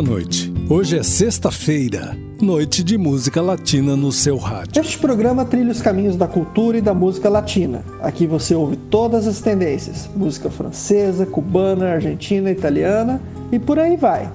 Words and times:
Boa 0.00 0.12
noite. 0.12 0.50
Hoje 0.66 0.98
é 0.98 1.02
sexta-feira, 1.02 2.16
noite 2.40 2.82
de 2.82 2.96
música 2.96 3.42
latina 3.42 3.94
no 3.94 4.10
seu 4.10 4.38
rádio. 4.38 4.80
Este 4.80 4.98
programa 4.98 5.44
trilha 5.44 5.70
os 5.70 5.82
caminhos 5.82 6.16
da 6.16 6.26
cultura 6.26 6.78
e 6.78 6.80
da 6.80 6.94
música 6.94 7.28
latina. 7.28 7.84
Aqui 8.00 8.26
você 8.26 8.54
ouve 8.54 8.76
todas 8.76 9.26
as 9.26 9.42
tendências: 9.42 10.08
música 10.16 10.48
francesa, 10.48 11.26
cubana, 11.26 11.90
argentina, 11.90 12.50
italiana 12.50 13.20
e 13.52 13.58
por 13.58 13.78
aí 13.78 13.94
vai. 13.94 14.32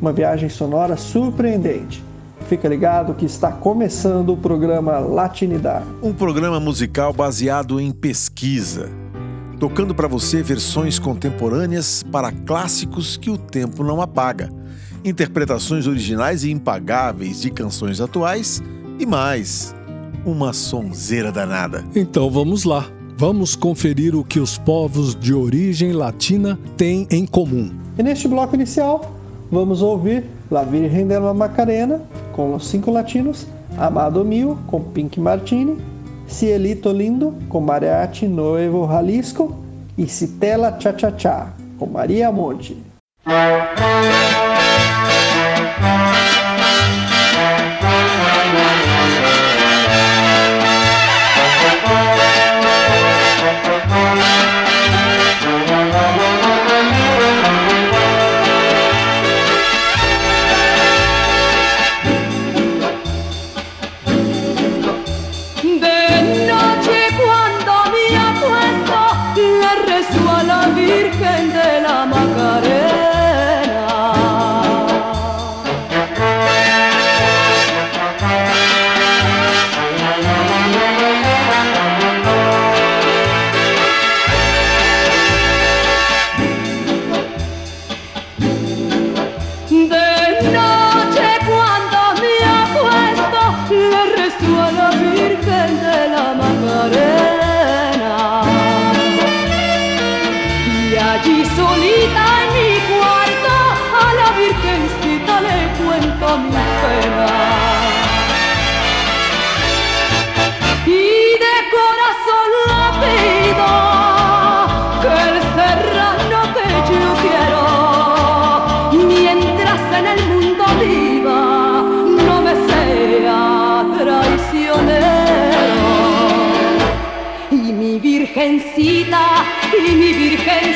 Uma 0.00 0.12
viagem 0.12 0.48
sonora 0.48 0.96
surpreendente. 0.96 2.02
Fica 2.48 2.66
ligado 2.66 3.14
que 3.14 3.24
está 3.24 3.52
começando 3.52 4.32
o 4.32 4.36
programa 4.36 4.98
Latinidade. 4.98 5.86
Um 6.02 6.12
programa 6.12 6.58
musical 6.58 7.12
baseado 7.12 7.78
em 7.78 7.92
pesquisa, 7.92 8.90
tocando 9.60 9.94
para 9.94 10.08
você 10.08 10.42
versões 10.42 10.98
contemporâneas 10.98 12.02
para 12.10 12.32
clássicos 12.32 13.16
que 13.16 13.30
o 13.30 13.38
tempo 13.38 13.84
não 13.84 14.02
apaga, 14.02 14.50
interpretações 15.04 15.86
originais 15.86 16.44
e 16.44 16.50
impagáveis 16.50 17.40
de 17.40 17.50
canções 17.50 18.00
atuais 18.00 18.62
e 18.98 19.04
mais. 19.04 19.74
Uma 20.24 20.52
sonzeira 20.52 21.30
danada. 21.30 21.84
Então 21.94 22.30
vamos 22.30 22.64
lá. 22.64 22.86
Vamos 23.16 23.54
conferir 23.54 24.16
o 24.16 24.24
que 24.24 24.40
os 24.40 24.58
povos 24.58 25.14
de 25.14 25.32
origem 25.32 25.92
latina 25.92 26.58
têm 26.76 27.06
em 27.10 27.24
comum. 27.26 27.70
E 27.96 28.02
neste 28.02 28.26
bloco 28.26 28.56
inicial, 28.56 29.14
vamos 29.52 29.82
ouvir 29.82 30.24
La 30.50 30.64
Virgen 30.64 31.06
de 31.06 31.18
la 31.18 31.32
Macarena, 31.32 32.02
com 32.32 32.54
os 32.54 32.66
cinco 32.66 32.90
latinos, 32.90 33.46
Amado 33.78 34.24
Mio, 34.24 34.58
com 34.66 34.80
Pink 34.80 35.20
Martini, 35.20 35.78
Cielito 36.26 36.90
Lindo, 36.90 37.34
com 37.48 37.60
Mariachi 37.60 38.26
Noevo 38.26 38.88
Jalisco, 38.88 39.64
e 39.96 40.08
Citela 40.08 40.76
Cha 40.80 40.96
Cha 40.96 41.16
Cha, 41.16 41.52
com 41.78 41.86
Maria 41.86 42.32
Monte. 42.32 42.76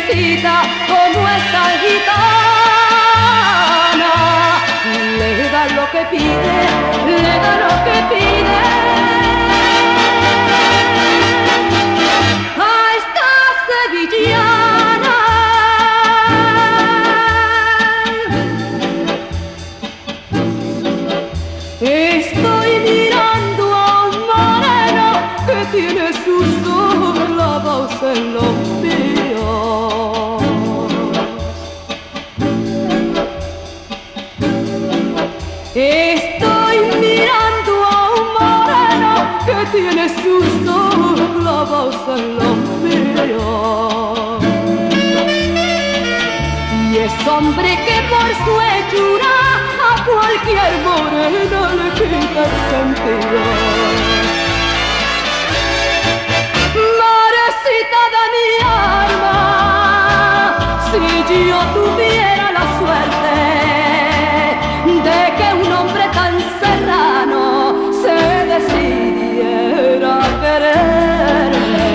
Virgencita 0.09 0.63
como 0.87 1.29
esta 1.29 1.63
gitana 1.83 2.15
le 5.19 5.51
da 5.51 5.67
lo 5.77 5.91
que 5.91 6.03
pide, 6.11 6.57
le 7.07 7.23
da 7.41 7.53
lo 7.57 7.73
que 7.85 7.97
pide. 8.15 8.28
A 50.49 50.61
cualquier 50.61 50.73
moreno 50.85 51.61
le 51.77 51.89
quita 51.93 52.43
el 52.45 52.55
sentido. 52.71 53.41
Marecita 57.01 58.03
de 58.15 58.25
mi 58.35 58.49
alma, 58.65 59.39
si 60.91 61.03
yo 61.49 61.61
tuviera 61.75 62.47
la 62.53 62.65
suerte 62.79 63.37
de 65.05 65.21
que 65.37 65.49
un 65.67 65.71
hombre 65.73 66.05
tan 66.15 66.35
serrano 66.61 67.45
se 68.03 68.19
decidiera 68.53 70.11
a 70.17 70.27
quererme. 70.41 71.89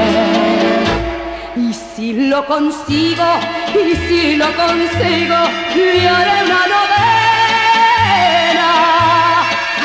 Y 1.55 1.73
si 1.73 2.07
lo 2.29 2.39
consigo, 2.45 3.29
y 3.73 3.75
si 4.07 4.21
lo 4.35 4.47
consigo, 4.55 5.39
le 5.75 6.07
haré 6.07 6.37
una 6.43 6.61
novena 6.67 6.92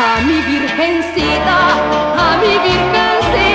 a 0.01 0.21
mi 0.21 0.41
virgencita, 0.43 1.59
a 2.17 2.37
mi 2.37 2.59
virgencita 2.59 3.48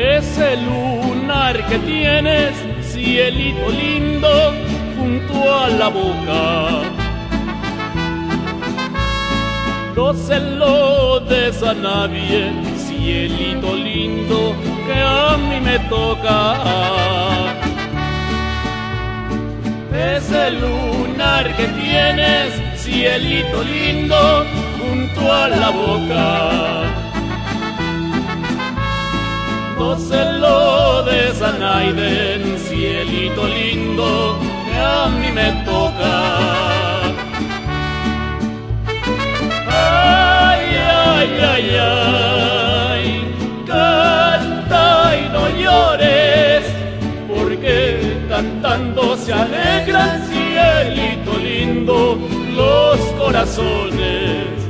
ese 0.00 0.56
lunar 0.56 1.66
que 1.66 1.78
tienes, 1.78 2.54
cielito 2.82 3.68
lindo, 3.70 4.52
junto 4.98 5.54
a 5.54 5.68
la 5.68 5.88
boca. 5.88 6.82
No 9.94 10.14
se 10.14 10.40
lo 10.40 11.20
des 11.20 11.62
a 11.62 11.74
nadie, 11.74 12.50
cielito 12.76 13.74
lindo, 13.74 14.54
que 14.86 15.00
a 15.00 15.36
mí 15.36 15.60
me 15.60 15.78
toca. 15.90 16.38
Ese 19.92 20.50
lunar 20.52 21.44
que 21.56 21.66
tienes, 21.66 22.48
cielito 22.76 23.62
lindo, 23.62 24.46
junto 24.78 25.32
a 25.32 25.48
la 25.48 25.70
boca 25.70 27.09
no 29.80 29.98
se 29.98 30.22
lo 30.42 31.02
des 31.04 31.40
a 31.40 31.52
Naiden, 31.52 32.42
cielito 32.58 33.42
lindo, 33.48 34.38
que 34.66 34.78
a 34.78 35.08
mí 35.18 35.28
me 35.38 35.48
toca. 35.70 36.16
Ay, 39.66 40.64
ay, 41.08 41.30
ay, 41.54 41.66
ay, 41.80 43.04
canta 43.66 44.84
y 45.20 45.22
no 45.34 45.44
llores, 45.62 46.62
porque 47.30 47.76
cantando 48.28 49.16
se 49.16 49.32
alegran, 49.32 50.16
cielito 50.30 51.32
lindo, 51.48 52.18
los 52.60 53.00
corazones. 53.20 54.69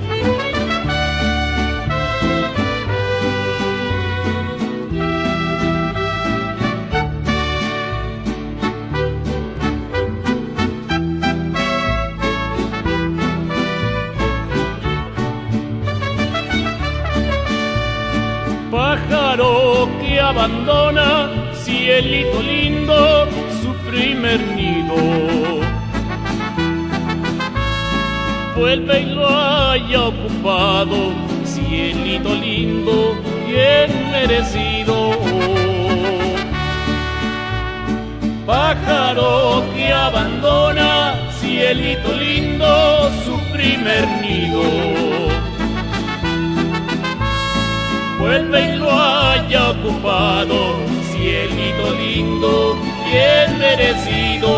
Abandona, 20.71 21.53
cielito 21.55 22.41
lindo, 22.43 23.27
su 23.61 23.75
primer 23.91 24.41
nido. 24.55 24.97
Vuelve 28.57 29.00
y 29.00 29.07
lo 29.07 29.27
haya 29.29 30.00
ocupado, 30.05 31.12
cielito 31.45 32.35
lindo, 32.35 33.17
bien 33.47 34.11
merecido. 34.12 35.11
Pájaro 38.47 39.65
que 39.75 39.93
abandona, 39.93 41.15
cielito 41.41 42.12
lindo, 42.12 43.11
su 43.25 43.39
primer 43.53 44.07
nido 44.23 45.30
vuelve 48.31 48.75
y 48.75 48.77
lo 48.77 48.89
haya 48.93 49.71
ocupado, 49.71 50.77
cielito 51.11 51.91
lindo, 51.99 52.77
bien 53.05 53.59
merecido. 53.59 54.51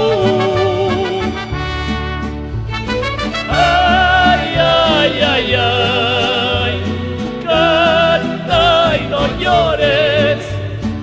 Ay, 3.48 4.48
ay, 4.58 5.12
ay, 5.34 5.54
ay, 5.54 6.74
canta 7.46 8.98
y 8.98 9.08
no 9.08 9.22
llores, 9.40 10.38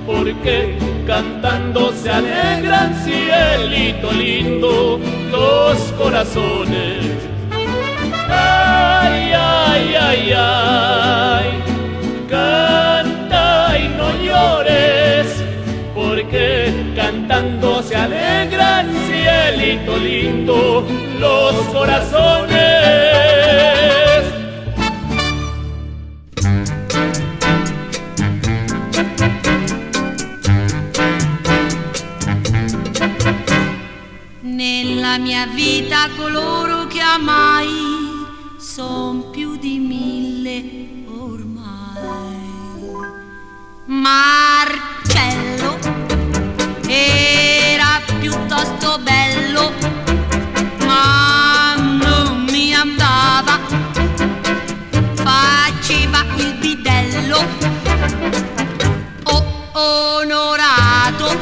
porque 0.05 0.77
cantando 1.07 1.91
se 1.91 2.11
alegran, 2.11 2.93
cielito 3.03 4.11
lindo, 4.11 4.99
los 5.31 5.77
corazones. 5.93 7.03
Ay, 8.29 9.33
ay, 9.33 9.95
ay, 9.95 10.33
ay 10.37 11.78
canta 12.29 13.77
y 13.77 13.87
no 13.97 14.09
llores, 14.23 15.27
porque 15.95 16.93
cantando 16.95 17.81
se 17.81 17.95
alegran 17.95 18.87
cielito 19.07 19.97
lindo 19.97 20.85
los 21.19 21.55
corazones. 21.73 22.59
Nella 34.41 35.17
mia 35.17 35.47
vita 35.47 36.09
coloro 36.15 36.87
che 36.87 36.99
amai 37.01 37.67
son 38.57 39.28
Marcello 44.09 45.77
era 46.87 48.01
piuttosto 48.17 48.97
bello, 49.03 49.71
ma 50.87 51.75
non 51.75 52.47
mi 52.49 52.73
andava, 52.73 53.59
faceva 55.13 56.25
il 56.37 56.55
bidello. 56.55 57.45
Oh, 59.25 59.45
onorato, 59.73 61.37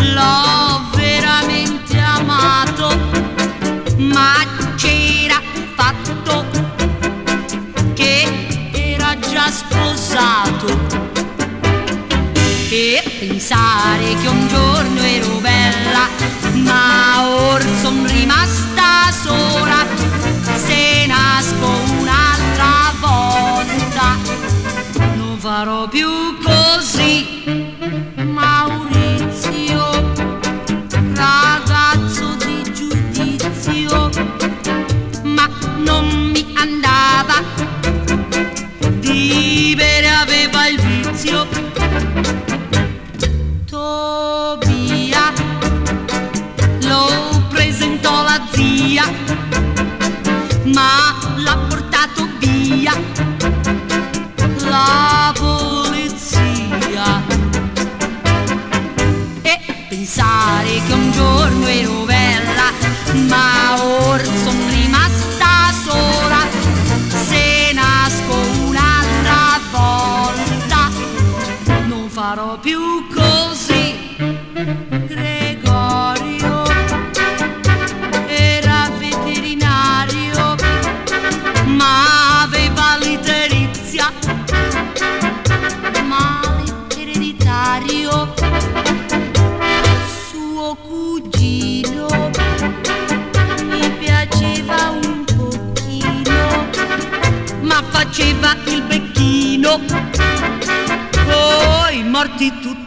l'ho 0.00 0.90
veramente 0.96 1.96
amato, 1.96 2.88
ma 3.98 4.34
c'era 4.74 5.40
un 5.54 5.68
fatto 5.76 6.44
che 7.94 8.26
era 8.72 9.16
già 9.20 9.48
sposato. 9.48 11.09
E 12.72 13.02
pensare 13.18 14.14
che 14.22 14.28
un 14.28 14.46
giorno 14.46 15.00
ero 15.00 15.40
bella, 15.40 16.08
ma 16.62 17.26
or 17.26 17.60
son 17.82 18.06
rimasta 18.06 19.10
sola. 19.10 19.84
Se 20.54 21.04
nasco 21.08 21.66
un'altra 21.98 22.94
volta, 23.00 24.16
non 25.16 25.36
farò 25.40 25.88
più 25.88 26.08
così. 26.44 27.74
Maurizio, 28.14 30.12
ragazzo 31.12 32.36
di 32.38 32.72
giudizio, 32.72 34.10
ma 35.24 35.50
non 35.78 36.06
mi 36.06 36.54
andava 36.56 37.42
di 39.00 39.74
bere 39.76 40.08
aveva 40.08 40.68
il 40.68 40.80
vizio. 40.80 41.48
Ma 50.74 51.14
l'ha 51.36 51.56
portato 51.68 52.28
via 52.38 52.92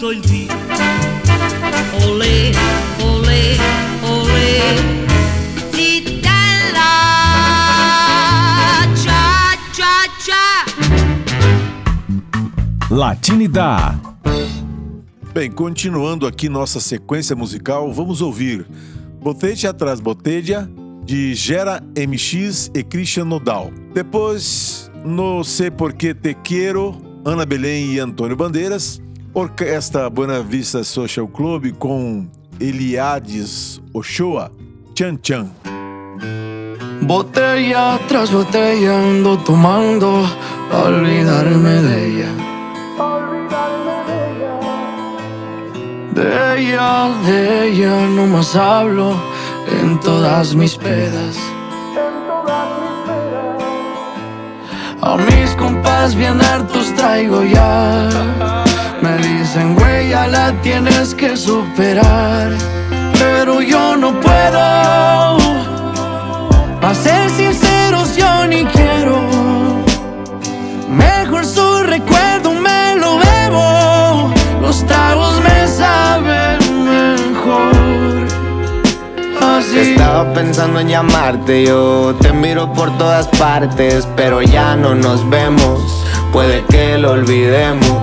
que 0.04 0.48
eu. 0.48 2.08
Olê, 2.08 2.52
olê, 3.02 3.56
olê. 4.04 5.04
Latinidá. 12.90 14.00
Bem, 15.34 15.50
continuando 15.50 16.28
aqui 16.28 16.48
nossa 16.50 16.80
sequência 16.80 17.36
musical, 17.36 17.92
vamos 17.92 18.22
ouvir 18.22 18.68
botete 19.22 19.66
atrás 19.66 20.00
Boteja, 20.00 20.70
de 21.06 21.34
Gera 21.34 21.82
MX 21.98 22.70
e 22.76 22.84
Christian 22.84 23.26
Nodal. 23.26 23.72
Depois, 23.94 24.92
Não 25.04 25.44
Sei 25.44 25.72
Porquê 25.72 26.14
Te 26.14 26.34
Quero, 26.34 26.96
Ana 27.26 27.46
Belém 27.46 27.94
e 27.94 28.00
Antônio 28.00 28.36
Bandeiras. 28.36 29.02
Orquestra 29.36 30.12
Buena 30.12 30.44
Vista 30.44 30.84
Social 30.84 31.28
Club 31.28 31.72
com 31.80 32.28
Eliades 32.60 33.82
Ochoa, 33.92 34.52
Chan 34.94 35.18
Chan. 35.24 35.52
Botella 37.02 38.00
tras 38.08 38.30
botella 38.30 38.94
ando 38.94 39.38
tomando 39.38 40.24
pa 40.70 40.84
olvidarme 40.84 41.82
de 41.82 42.08
ella. 42.08 42.32
De 46.14 46.62
ella, 46.62 47.10
de 47.26 47.70
ella 47.70 48.08
no 48.10 48.28
más 48.28 48.56
hablo 48.56 49.16
en 49.82 50.00
todas 50.00 50.54
mis 50.54 50.78
pedas. 50.78 51.38
A 55.02 55.18
mis 55.18 55.56
compas 55.56 56.14
bien 56.14 56.40
hartos 56.40 56.94
traigo 56.94 57.44
ya. 57.44 58.64
Me 59.04 59.18
dicen, 59.18 59.76
güey, 59.76 60.12
ya 60.12 60.28
la 60.28 60.54
tienes 60.62 61.14
que 61.14 61.36
superar. 61.36 62.54
Pero 63.20 63.62
yo 63.62 63.98
no 63.98 64.18
puedo. 64.22 65.38
Pa' 66.80 66.96
ser 66.96 67.30
sinceros, 67.32 68.16
yo 68.16 68.48
ni 68.48 68.64
quiero. 68.64 69.20
Mejor 70.90 71.46
su 71.46 71.84
recuerdo 71.84 72.54
me 72.54 72.96
lo 72.96 73.18
bebo. 73.18 74.34
Los 74.62 74.86
tragos 74.86 75.34
me 75.42 75.68
saben 75.68 76.60
mejor. 76.86 77.76
Así. 79.42 79.80
Estaba 79.80 80.34
pensando 80.34 80.80
en 80.80 80.88
llamarte, 80.88 81.66
yo 81.66 82.16
te 82.22 82.32
miro 82.32 82.72
por 82.72 82.98
todas 82.98 83.28
partes, 83.38 84.08
pero 84.16 84.42
ya 84.42 84.78
no 84.78 84.96
nos 84.96 85.30
vemos, 85.30 86.06
puede 86.32 86.64
que 86.68 86.98
lo 86.98 87.12
olvidemos. 87.12 88.03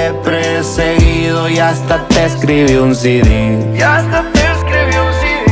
de 0.00 0.12
perseguido 0.24 1.48
y 1.48 1.58
hasta 1.58 2.06
te 2.08 2.24
escribí 2.24 2.76
un 2.76 2.94
CD. 2.94 3.30
Y 3.74 3.82
hasta 3.82 4.22
te 4.32 4.40
escribí 4.56 4.96
un 5.06 5.12
CD. 5.20 5.44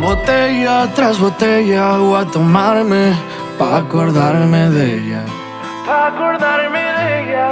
Botella 0.00 0.88
tras 0.94 1.18
botella 1.18 1.96
voy 1.96 2.22
a 2.22 2.24
tomarme 2.26 3.04
pa' 3.58 3.78
acordarme 3.78 4.70
de 4.70 4.84
ella. 4.98 5.22
Pa' 5.86 6.06
acordarme 6.08 6.82
de 6.98 7.06
ella. 7.20 7.48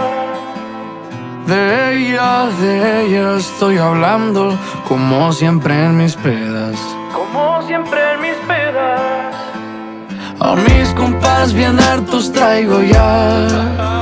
De 1.46 1.62
ella, 1.92 2.46
de 2.60 2.72
ella 3.02 3.36
estoy 3.36 3.78
hablando 3.78 4.56
como 4.88 5.32
siempre 5.32 5.72
en 5.86 5.96
mis 5.96 6.14
pedas. 6.16 6.76
Como 7.12 7.62
siempre 7.62 8.00
en 8.12 8.20
mis 8.20 8.38
pedas. 8.50 9.34
A 10.40 10.54
mis 10.54 10.88
compas 10.94 11.52
bien 11.52 11.78
hartos 11.80 12.32
traigo 12.32 12.80
ya. 12.82 14.01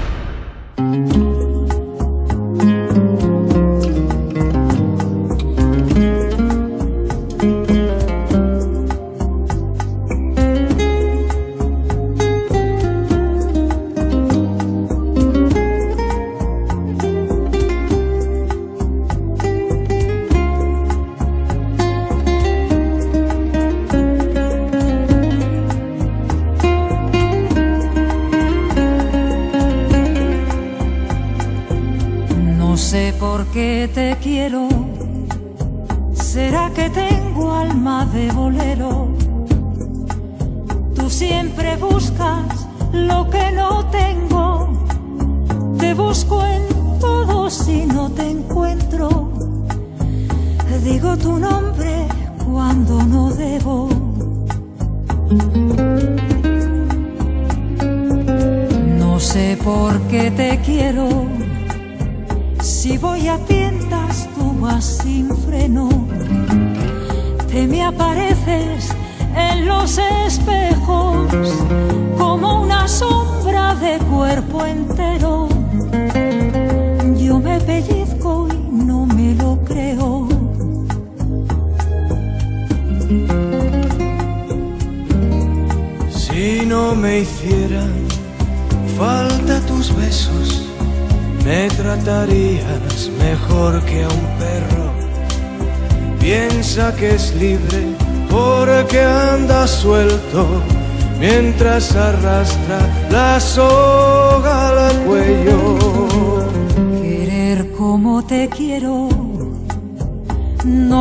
No 0.77 1.30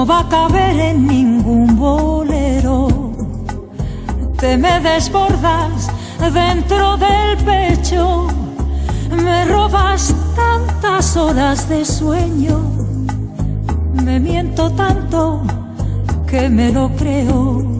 no 0.00 0.06
va 0.06 0.20
a 0.20 0.28
caber 0.30 0.80
en 0.80 1.06
ningún 1.06 1.76
bolero. 1.76 2.88
Te 4.38 4.56
me 4.56 4.80
desbordas 4.80 5.90
dentro 6.32 6.96
del 6.96 7.36
pecho, 7.44 8.26
me 9.10 9.44
robas 9.44 10.14
tantas 10.34 11.18
horas 11.18 11.68
de 11.68 11.84
sueño, 11.84 12.62
me 14.02 14.18
miento 14.18 14.70
tanto 14.70 15.42
que 16.26 16.48
me 16.48 16.72
lo 16.72 16.88
creo. 16.96 17.79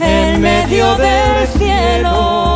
en 0.00 0.40
medio 0.40 0.96
del 0.96 1.46
cielo. 1.58 2.55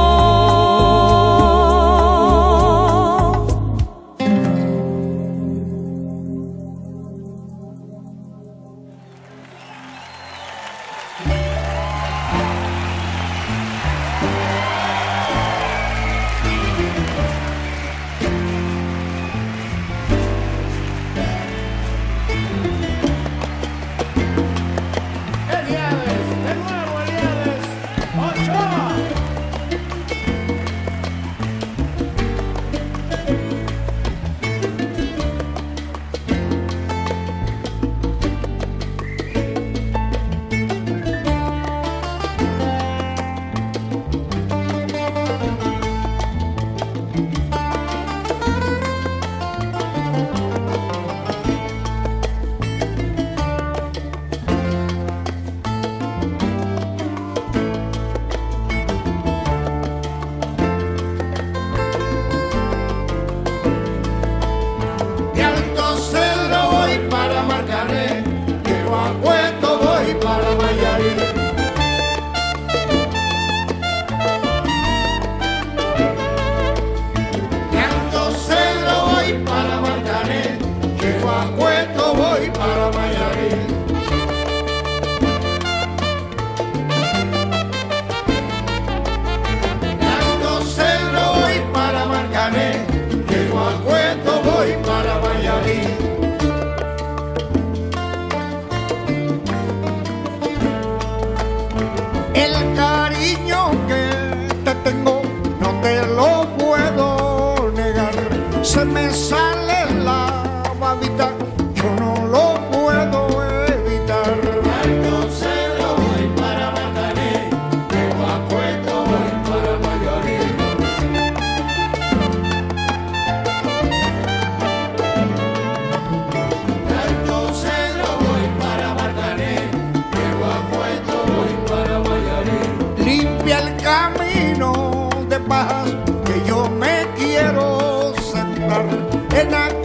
Que 136.24 136.40
yo 136.46 136.70
me 136.70 137.06
quiero 137.16 138.14
sentar 138.32 138.84
en 139.32 139.52
aquel 139.52 139.79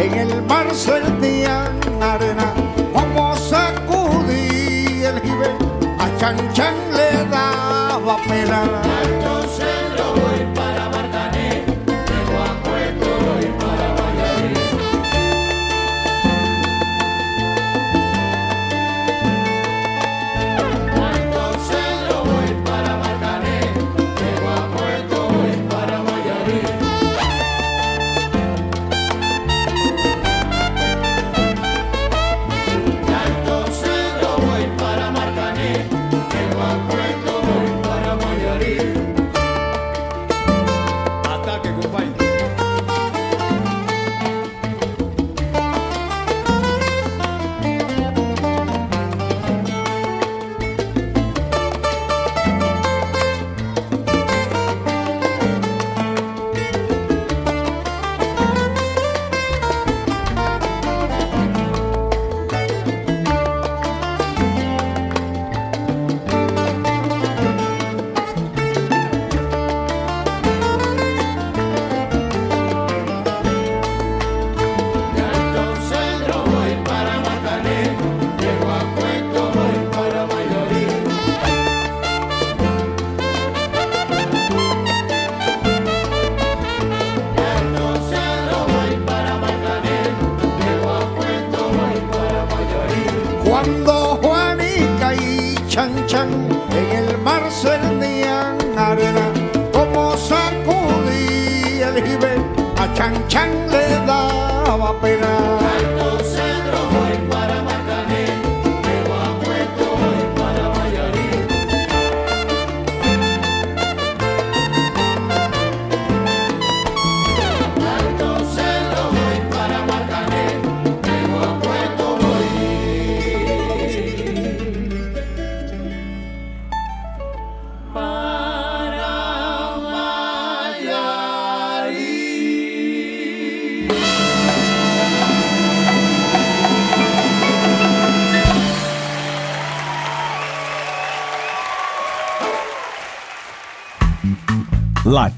en 0.00 0.14
el 0.14 0.42
mar 0.42 0.66
servían 0.74 1.78
arena, 2.00 2.54
como 2.92 3.36
sacudí 3.36 5.04
el 5.04 5.20
jibe, 5.20 5.50
a 5.98 6.18
Chan 6.18 6.36
Chan 6.54 6.74
le 6.92 7.24
daba 7.28 8.16
pena. 8.26 8.99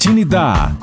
Latinidade. 0.04 0.78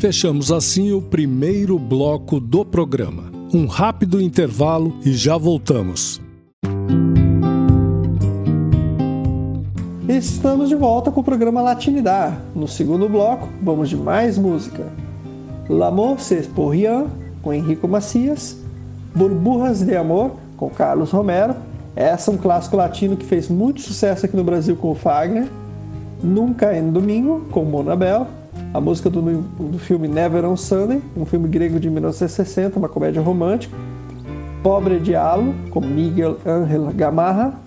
Fechamos 0.00 0.50
assim 0.50 0.90
o 0.90 1.00
primeiro 1.00 1.78
bloco 1.78 2.40
do 2.40 2.64
programa. 2.64 3.30
Um 3.54 3.66
rápido 3.66 4.20
intervalo 4.20 4.96
e 5.04 5.12
já 5.12 5.36
voltamos. 5.36 6.20
Estamos 10.08 10.68
de 10.68 10.74
volta 10.74 11.12
com 11.12 11.20
o 11.20 11.22
programa 11.22 11.62
Latinidad. 11.62 12.36
No 12.52 12.66
segundo 12.66 13.08
bloco, 13.08 13.48
vamos 13.62 13.90
de 13.90 13.96
mais 13.96 14.36
música. 14.36 14.84
L'amour 15.68 16.18
c'est 16.18 16.48
pour 16.48 16.70
rien, 16.70 17.06
com 17.44 17.52
Henrico 17.52 17.86
Macias. 17.86 18.56
Burburras 19.14 19.82
de 19.82 19.94
Amor, 19.94 20.32
com 20.56 20.68
Carlos 20.68 21.12
Romero. 21.12 21.54
Essa 21.94 22.32
é 22.32 22.34
um 22.34 22.38
clássico 22.38 22.76
latino 22.76 23.16
que 23.16 23.24
fez 23.24 23.48
muito 23.48 23.80
sucesso 23.82 24.26
aqui 24.26 24.36
no 24.36 24.42
Brasil 24.42 24.74
com 24.74 24.90
o 24.90 24.94
Fagner. 24.96 25.46
Nunca 26.22 26.76
em 26.76 26.90
Domingo, 26.90 27.46
com 27.50 27.64
Mona 27.64 27.94
Bell. 27.94 28.26
A 28.72 28.80
música 28.80 29.10
do, 29.10 29.20
do 29.20 29.78
filme 29.78 30.08
Never 30.08 30.44
on 30.44 30.56
Sunday, 30.56 31.00
um 31.16 31.24
filme 31.24 31.48
grego 31.48 31.78
de 31.78 31.90
1960, 31.90 32.78
uma 32.78 32.88
comédia 32.88 33.20
romântica. 33.20 33.76
Pobre 34.62 34.98
Diabo, 34.98 35.54
com 35.70 35.80
Miguel 35.80 36.38
Ángel 36.44 36.90
Gamarra. 36.94 37.65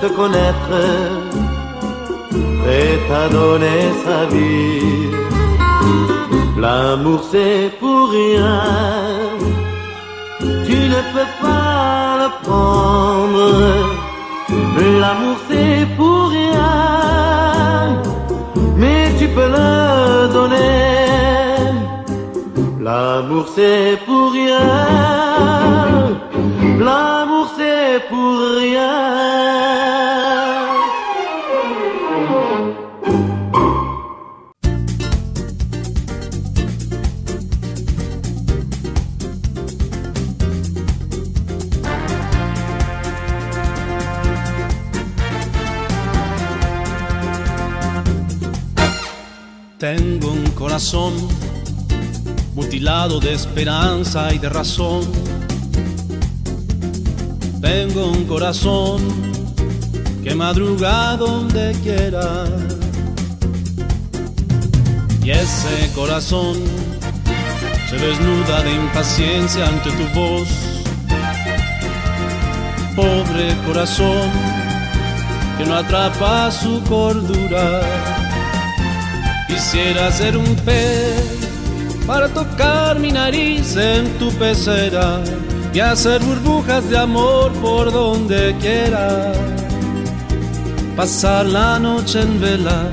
Te 0.00 0.06
connaître, 0.06 0.76
prêt 2.60 2.98
à 3.22 3.28
donner 3.28 3.82
sa 4.04 4.18
vie. 4.32 5.10
L'amour 6.58 7.20
c'est 7.30 7.70
pour 7.80 8.10
rien, 8.10 8.62
tu 10.66 10.78
ne 10.94 11.00
peux 11.12 11.30
pas 11.42 12.16
le 12.22 12.28
prendre. 12.44 13.44
L'amour 15.00 15.36
c'est 15.48 15.86
pour 15.96 16.28
rien, 16.38 18.02
mais 18.76 19.02
tu 19.18 19.26
peux 19.28 19.50
le 19.58 20.32
donner. 20.32 20.70
L'amour 22.80 23.46
c'est 23.54 23.98
pour 24.06 24.09
Tengo 49.96 50.30
un 50.30 50.44
corazón 50.52 51.14
mutilado 52.54 53.18
de 53.18 53.32
esperanza 53.32 54.32
y 54.32 54.38
de 54.38 54.48
razón. 54.48 55.00
Tengo 57.60 58.06
un 58.06 58.24
corazón 58.24 59.00
que 60.22 60.32
madruga 60.36 61.16
donde 61.16 61.74
quiera. 61.82 62.44
Y 65.24 65.30
ese 65.32 65.90
corazón 65.92 66.54
se 67.88 67.96
desnuda 67.96 68.62
de 68.62 68.72
impaciencia 68.72 69.66
ante 69.66 69.90
tu 69.90 70.06
voz. 70.14 70.48
Pobre 72.94 73.56
corazón 73.66 74.30
que 75.58 75.66
no 75.66 75.74
atrapa 75.74 76.48
su 76.52 76.80
cordura. 76.84 78.09
Quisiera 79.60 80.10
ser 80.10 80.38
un 80.38 80.56
pez 80.64 81.22
para 82.06 82.28
tocar 82.30 82.98
mi 82.98 83.12
nariz 83.12 83.76
en 83.76 84.08
tu 84.18 84.32
pecera 84.38 85.20
y 85.74 85.80
hacer 85.80 86.22
burbujas 86.22 86.88
de 86.88 86.96
amor 86.96 87.52
por 87.60 87.92
donde 87.92 88.56
quiera. 88.58 89.34
Pasar 90.96 91.44
la 91.44 91.78
noche 91.78 92.22
en 92.22 92.40
vela, 92.40 92.90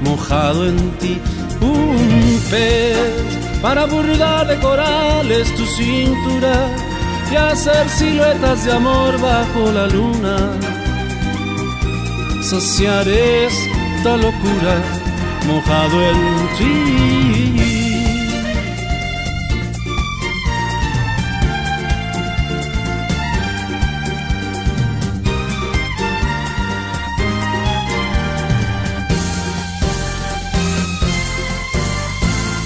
mojado 0.00 0.66
en 0.66 0.78
ti, 0.98 1.20
un 1.60 2.40
pez 2.50 2.96
para 3.60 3.84
burlar 3.84 4.46
de 4.46 4.58
corales 4.60 5.54
tu 5.56 5.66
cintura 5.66 6.70
y 7.30 7.36
hacer 7.36 7.86
siluetas 7.90 8.64
de 8.64 8.72
amor 8.72 9.20
bajo 9.20 9.70
la 9.72 9.86
luna. 9.88 10.36
Saciar 12.42 13.06
esta 13.06 14.16
locura 14.16 14.95
mojado 15.46 16.02
en 16.02 16.48
ti. 16.58 17.56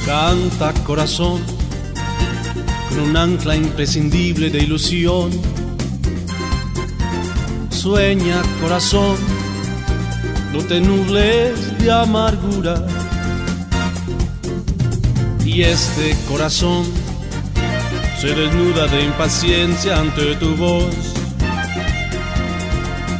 Canta 0.07 0.73
corazón 0.85 1.41
con 2.89 3.01
un 3.01 3.17
ancla 3.17 3.57
imprescindible 3.57 4.51
de 4.51 4.59
ilusión. 4.59 5.31
Sueña 7.71 8.43
corazón, 8.61 9.17
no 10.53 10.61
te 10.65 10.81
nubles 10.81 11.70
de 11.81 11.91
amargura. 11.91 12.75
Y 15.45 15.63
este 15.63 16.17
corazón 16.29 16.85
se 18.21 18.35
desnuda 18.35 18.87
de 18.87 19.05
impaciencia 19.05 19.99
ante 19.99 20.37
tu 20.37 20.55
voz. 20.57 20.95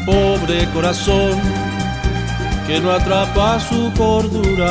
Pobre 0.05 0.69
corazón 0.75 1.39
que 2.67 2.81
no 2.81 2.93
atrapa 2.93 3.59
su 3.61 3.93
cordura. 3.97 4.71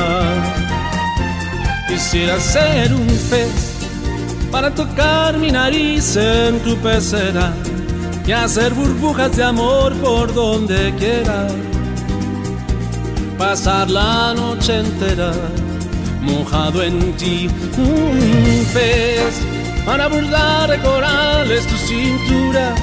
Quisiera 1.88 2.40
ser 2.40 2.94
un 2.94 3.08
pez 3.30 3.70
para 4.52 4.74
tocar 4.74 5.38
mi 5.38 5.52
nariz 5.52 6.16
en 6.16 6.60
tu 6.60 6.76
pecera 6.78 7.54
y 8.26 8.32
hacer 8.32 8.74
burbujas 8.74 9.36
de 9.36 9.44
amor 9.44 9.94
por 9.96 10.34
donde 10.34 10.94
quiera. 10.96 11.48
Pasar 13.40 13.90
la 13.90 14.34
noche 14.34 14.80
entera 14.80 15.32
mojado 16.22 16.84
en 16.84 17.14
ti, 17.14 17.50
un 17.78 18.66
pez 18.74 19.34
para 19.86 20.10
burlar 20.10 20.78
corales 20.82 21.66
tu 21.66 21.78
cintura 21.78 22.76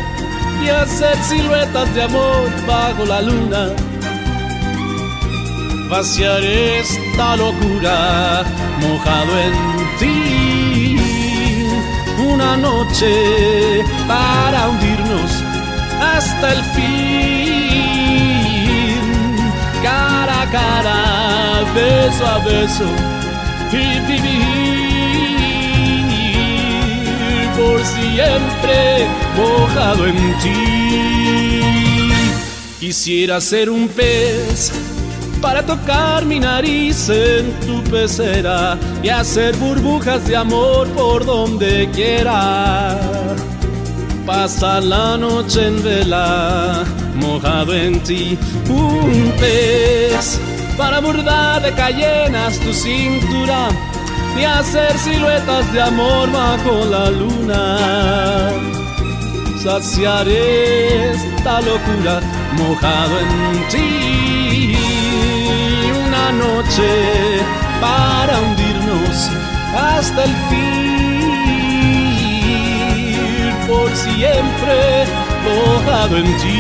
y 0.65 0.69
hacer 0.71 1.15
siluetas 1.25 1.95
de 1.95 2.03
amor 2.05 2.49
bajo 2.67 3.05
la 3.05 3.21
luna. 3.21 3.69
Vaciar 5.91 6.43
esta 6.43 7.37
locura 7.37 8.43
mojado 8.81 9.39
en 9.39 9.55
ti. 9.99 10.97
Una 12.33 12.57
noche 12.57 13.85
para 14.09 14.71
hundirnos 14.71 15.31
hasta 16.01 16.53
el 16.55 16.65
fin. 16.75 17.36
Cara, 20.51 21.65
beso 21.75 22.27
a 22.27 22.39
beso 22.39 22.85
y 23.73 24.01
vivir 24.07 24.67
por 27.57 27.85
siempre 27.85 29.07
mojado 29.37 30.07
en 30.07 30.17
ti. 30.39 31.61
Quisiera 32.79 33.41
ser 33.41 33.71
un 33.71 33.89
pez 33.89 34.71
para 35.41 35.65
tocar 35.65 36.25
mi 36.25 36.39
nariz 36.41 37.09
en 37.09 37.53
tu 37.61 37.83
pecera 37.91 38.79
y 39.03 39.09
hacer 39.09 39.57
burbujas 39.57 40.27
de 40.27 40.37
amor 40.37 40.89
por 40.89 41.25
donde 41.25 41.89
quiera. 41.93 42.99
Pasar 44.25 44.83
la 44.83 45.17
noche 45.17 45.69
en 45.69 45.83
vela, 45.83 46.85
mojado 47.17 47.75
en 47.75 48.01
ti, 48.01 48.39
un 48.69 49.33
pez 49.39 50.41
para 50.77 51.01
bordar 51.01 51.63
de 51.63 51.73
cayenas 51.73 52.59
tu 52.61 52.73
cintura 52.73 53.69
y 54.39 54.45
hacer 54.45 54.99
siluetas 54.99 55.73
de 55.73 55.83
amor 55.83 56.31
bajo 56.31 56.85
la 56.85 57.11
luna. 57.11 57.79
Saciaré 59.63 61.11
esta 61.13 61.61
locura 61.61 62.21
mojado 62.59 63.19
en 63.19 63.69
ti. 63.69 64.77
Una 66.07 66.33
noche 66.33 67.41
para 67.81 68.39
hundirnos 68.39 69.31
hasta 69.75 70.25
el 70.25 70.35
fin. 70.51 70.87
Por 73.67 73.91
siempre 73.97 75.07
mojado 75.47 76.17
en 76.19 76.37
ti. 76.37 76.57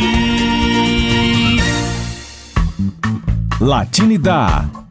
Latinidad. 3.60 4.85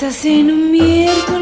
Besas 0.00 0.24
en 0.26 0.50
un 0.52 0.70
miércoles, 0.70 1.37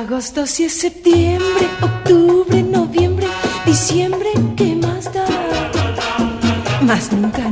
agosto, 0.00 0.46
si 0.46 0.64
es 0.64 0.74
septiembre, 0.74 1.68
octubre, 1.80 2.62
noviembre, 2.62 3.26
diciembre, 3.64 4.28
¿qué 4.56 4.74
más 4.76 5.12
da? 5.12 5.26
Más 6.82 7.12
nunca, 7.12 7.43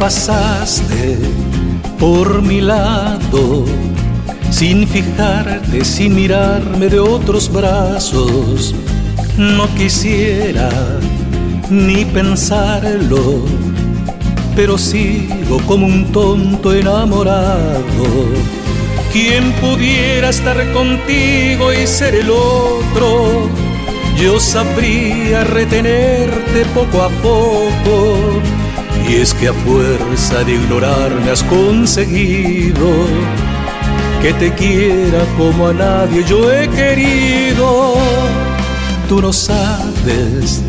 pasaste 0.00 1.18
por 1.98 2.40
mi 2.40 2.62
lado, 2.62 3.66
sin 4.50 4.88
fijarte, 4.88 5.84
sin 5.84 6.14
mirarme 6.14 6.88
de 6.88 6.98
otros 6.98 7.52
brazos. 7.52 8.74
No 9.36 9.68
quisiera 9.74 10.70
ni 11.68 12.06
pensarlo, 12.06 13.44
pero 14.56 14.78
sigo 14.78 15.58
como 15.66 15.86
un 15.86 16.10
tonto 16.10 16.72
enamorado. 16.72 18.06
¿Quién 19.12 19.52
pudiera 19.60 20.30
estar 20.30 20.56
contigo 20.72 21.74
y 21.74 21.86
ser 21.86 22.14
el 22.14 22.30
otro? 22.30 23.50
Yo 24.16 24.40
sabría 24.40 25.44
retenerte 25.44 26.64
poco 26.74 27.02
a 27.02 27.10
poco. 27.22 28.59
Y 29.10 29.16
es 29.16 29.34
que 29.34 29.48
a 29.48 29.52
fuerza 29.52 30.44
de 30.44 30.54
ignorarme 30.54 31.32
has 31.32 31.42
conseguido 31.42 32.86
que 34.22 34.32
te 34.34 34.54
quiera 34.54 35.24
como 35.36 35.66
a 35.66 35.72
nadie 35.72 36.22
yo 36.28 36.48
he 36.52 36.68
querido. 36.68 37.96
Tú 39.08 39.20
no 39.20 39.32
sabes 39.32 40.62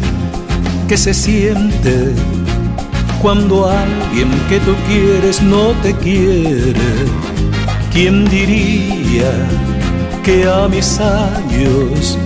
qué 0.87 0.97
se 0.97 1.13
siente 1.13 2.15
cuando 3.21 3.69
alguien 3.69 4.31
que 4.49 4.59
tú 4.61 4.73
quieres 4.87 5.39
no 5.43 5.73
te 5.83 5.93
quiere. 5.93 6.73
¿Quién 7.93 8.25
diría 8.27 9.31
que 10.23 10.49
a 10.49 10.67
mis 10.67 10.99
años 10.99 12.17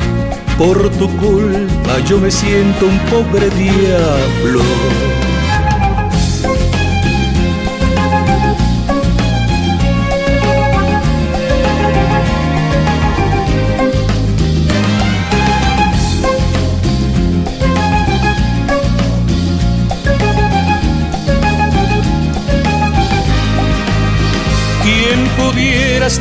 por 0.57 0.89
tu 0.91 1.09
culpa 1.17 1.99
yo 2.07 2.19
me 2.19 2.31
siento 2.31 2.85
un 2.85 2.99
pobre 3.09 3.49
diablo? 3.49 4.63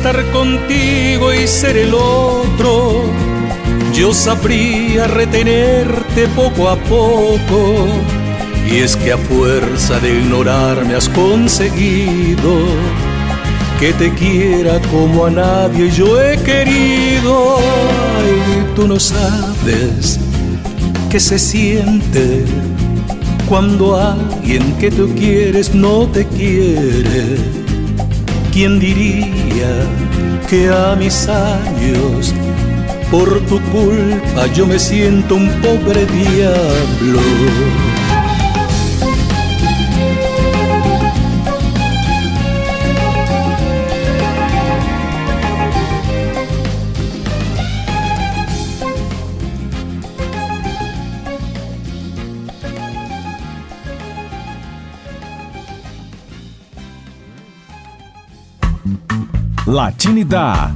Estar 0.05 0.31
contigo 0.31 1.33
y 1.33 1.47
ser 1.47 1.77
el 1.77 1.95
otro? 1.95 3.05
Yo 3.91 4.13
sabría 4.13 5.07
retenerte 5.07 6.27
poco 6.35 6.69
a 6.69 6.75
poco. 6.75 7.87
Y 8.69 8.77
es 8.77 8.95
que 8.95 9.13
a 9.13 9.17
fuerza 9.17 9.99
de 9.99 10.19
ignorarme 10.19 10.93
has 10.93 11.09
conseguido 11.09 12.67
que 13.79 13.93
te 13.93 14.13
quiera 14.13 14.79
como 14.91 15.25
a 15.25 15.31
nadie 15.31 15.89
yo 15.89 16.21
he 16.21 16.37
querido. 16.37 17.57
Ay, 17.57 18.63
tú 18.75 18.87
no 18.87 18.99
sabes 18.99 20.19
qué 21.09 21.19
se 21.19 21.39
siente 21.39 22.45
cuando 23.49 23.99
alguien 23.99 24.77
que 24.77 24.91
tú 24.91 25.09
quieres 25.15 25.73
no 25.73 26.07
te 26.07 26.27
quiere. 26.27 27.64
¿Quién 28.55 28.79
diría 28.79 29.85
que 30.49 30.69
a 30.69 30.95
mis 30.95 31.27
años, 31.27 32.33
por 33.11 33.41
tu 33.47 33.59
culpa, 33.63 34.47
yo 34.53 34.65
me 34.65 34.79
siento 34.79 35.35
un 35.35 35.49
pobre 35.61 36.05
diablo? 36.05 37.19
Latinidade. 59.75 60.73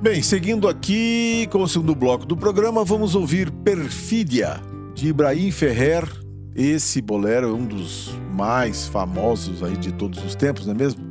Bem, 0.00 0.22
seguindo 0.22 0.66
aqui 0.68 1.46
com 1.52 1.62
o 1.62 1.68
segundo 1.68 1.94
bloco 1.94 2.24
do 2.24 2.34
programa, 2.34 2.82
vamos 2.82 3.14
ouvir 3.14 3.50
Perfídia, 3.50 4.58
de 4.94 5.08
Ibrahim 5.08 5.50
Ferrer. 5.50 6.08
Esse 6.56 7.02
bolero 7.02 7.50
é 7.50 7.52
um 7.52 7.66
dos 7.66 8.18
mais 8.32 8.86
famosos 8.86 9.62
aí 9.62 9.76
de 9.76 9.92
todos 9.92 10.24
os 10.24 10.34
tempos, 10.34 10.64
não 10.64 10.72
é 10.72 10.78
mesmo? 10.78 11.04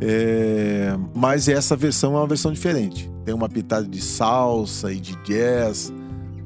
É, 0.00 0.96
Mas 1.14 1.46
essa 1.46 1.76
versão 1.76 2.14
é 2.14 2.20
uma 2.20 2.26
versão 2.26 2.54
diferente. 2.54 3.12
Tem 3.26 3.34
uma 3.34 3.50
pitada 3.50 3.86
de 3.86 4.00
salsa 4.00 4.90
e 4.90 4.98
de 4.98 5.14
jazz. 5.24 5.92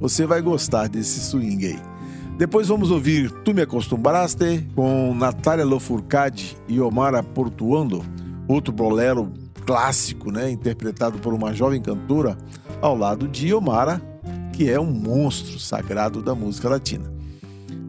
Você 0.01 0.27
vai 0.27 0.43
gostar 0.43 0.89
desse 0.89 1.21
swing 1.21 1.67
aí. 1.67 1.79
Depois 2.37 2.67
vamos 2.67 2.91
ouvir 2.91 3.31
Tu 3.45 3.55
Me 3.55 3.63
Acostumbraste 3.63 4.67
com 4.75 5.15
Natália 5.15 5.65
Lofurcade 5.65 6.57
e 6.67 6.81
Omara 6.81 7.23
Portuando, 7.23 8.05
outro 8.49 8.73
bolero 8.73 9.33
clássico, 9.65 10.31
né, 10.31 10.51
interpretado 10.51 11.19
por 11.19 11.35
uma 11.35 11.53
jovem 11.53 11.81
cantora 11.81 12.37
ao 12.81 12.97
lado 12.97 13.27
de 13.27 13.53
Omara, 13.53 14.01
que 14.53 14.71
é 14.71 14.81
um 14.81 14.91
monstro 14.93 15.59
sagrado 15.59 16.23
da 16.23 16.35
música 16.35 16.69
latina. 16.69 17.13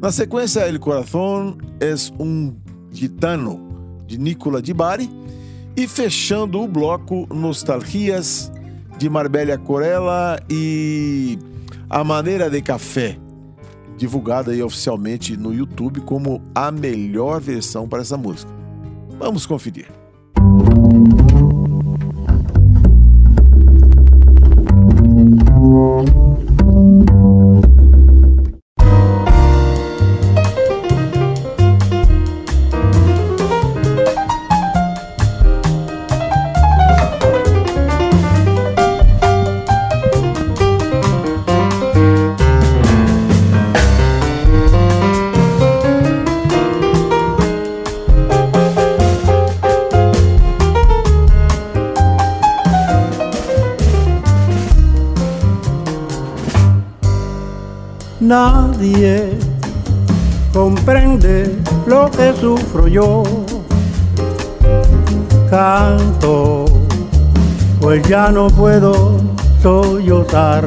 Na 0.01 0.11
sequência, 0.11 0.67
El 0.67 0.79
Corazón 0.79 1.57
es 1.79 2.11
un 2.19 2.55
Gitano, 2.91 3.59
de 4.07 4.17
Nicola 4.17 4.61
Di 4.61 4.73
Bari, 4.73 5.09
e 5.75 5.87
fechando 5.87 6.61
o 6.61 6.67
bloco, 6.67 7.27
Nostalgias, 7.33 8.51
de 8.97 9.09
Marbella 9.09 9.57
Corella 9.57 10.39
e 10.49 11.37
A 11.89 12.03
Maneira 12.03 12.49
de 12.49 12.61
Café, 12.61 13.17
divulgada 13.97 14.51
aí 14.51 14.61
oficialmente 14.61 15.37
no 15.37 15.53
YouTube 15.53 16.01
como 16.01 16.41
a 16.53 16.71
melhor 16.71 17.39
versão 17.39 17.87
para 17.87 18.01
essa 18.01 18.17
música. 18.17 18.51
Vamos 19.19 19.45
conferir. 19.45 19.96
Nadie 20.47 20.86
sufro 62.67 62.87
yo. 62.87 63.23
Canto, 65.49 66.65
pues 67.79 68.05
ya 68.07 68.29
no 68.29 68.47
puedo 68.47 69.17
sollozar. 69.61 70.65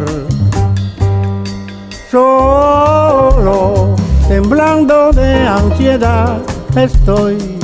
Solo, 2.11 3.95
temblando 4.29 5.13
de 5.13 5.47
ansiedad, 5.47 6.39
estoy. 6.75 7.59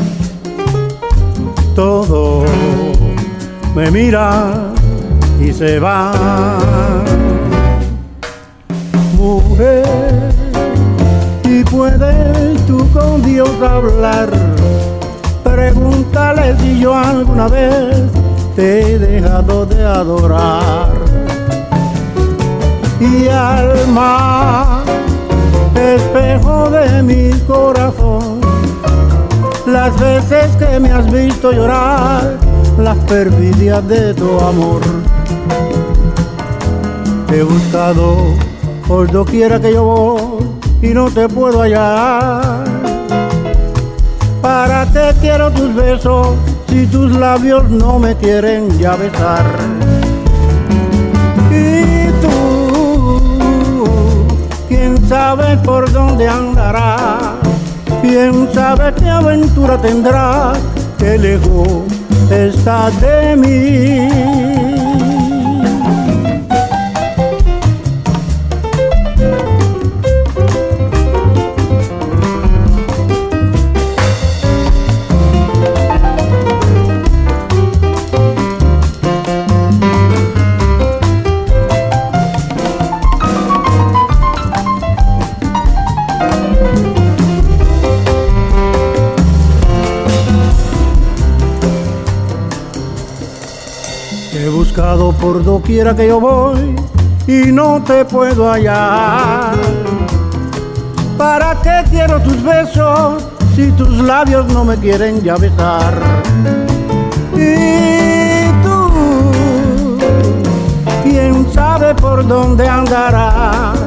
Todo 1.75 2.45
me 3.75 3.91
mira 3.91 4.73
y 5.41 5.53
se 5.53 5.79
va 5.79 6.13
puedes 11.71 12.67
tú 12.67 12.79
con 12.93 13.23
Dios 13.23 13.51
hablar. 13.63 14.29
Pregúntale 15.43 16.57
si 16.59 16.81
yo 16.81 16.95
alguna 16.95 17.49
vez 17.49 17.97
te 18.55 18.95
he 18.95 18.99
dejado 18.99 19.67
de 19.67 19.85
adorar. 19.85 20.93
Y 23.01 23.29
alma, 23.29 24.83
espejo 25.75 26.71
de 26.71 27.03
mi 27.03 27.31
corazón, 27.47 28.41
las 29.67 29.99
veces 30.01 30.57
que 30.57 30.81
me 30.81 30.91
has 30.91 31.11
visto 31.11 31.53
llorar, 31.53 32.39
las 32.79 32.97
perfidias 33.05 33.87
de 33.87 34.15
tu 34.15 34.41
amor. 34.41 34.81
He 37.33 37.43
buscado 37.43 38.17
por 38.89 39.11
doquiera 39.11 39.61
que 39.61 39.75
yo 39.75 39.85
voy 39.85 40.26
y 40.89 40.95
no 40.95 41.11
te 41.11 41.29
puedo 41.29 41.63
hallar. 41.63 42.65
Para 44.41 44.87
qué 44.93 45.13
quiero 45.21 45.51
tus 45.51 45.75
besos 45.75 46.37
si 46.69 46.87
tus 46.87 47.11
labios 47.13 47.69
no 47.71 47.99
me 47.99 48.15
quieren 48.17 48.79
ya 48.79 48.95
besar. 48.95 49.45
Y 51.51 52.07
tú, 52.23 53.49
quién 54.69 55.09
sabe 55.09 55.57
por 55.59 55.91
dónde 55.91 56.29
andarás, 56.29 57.35
quién 58.03 58.49
sabe 58.55 58.95
qué 58.95 59.09
aventura 59.09 59.79
tendrás, 59.79 60.59
qué 60.99 61.19
lejos 61.19 61.85
está 62.31 62.91
de 62.91 63.37
mí. 63.37 64.76
Buscado 94.97 95.13
por 95.13 95.45
doquiera 95.45 95.95
que 95.95 96.09
yo 96.09 96.21
voy 96.21 96.75
y 97.27 97.53
no 97.53 97.83
te 97.83 98.05
puedo 98.05 98.51
hallar. 98.51 99.55
¿Para 101.19 101.55
qué 101.63 101.85
quiero 101.91 102.21
tus 102.21 102.43
besos 102.43 103.25
si 103.55 103.71
tus 103.73 103.91
labios 103.91 104.47
no 104.53 104.65
me 104.65 104.77
quieren 104.77 105.23
ya 105.23 105.37
besar? 105.37 105.95
Y 107.35 108.47
tú, 108.63 109.99
quién 111.03 111.47
sabe 111.53 111.95
por 111.95 112.27
dónde 112.27 112.67
andarás, 112.69 113.79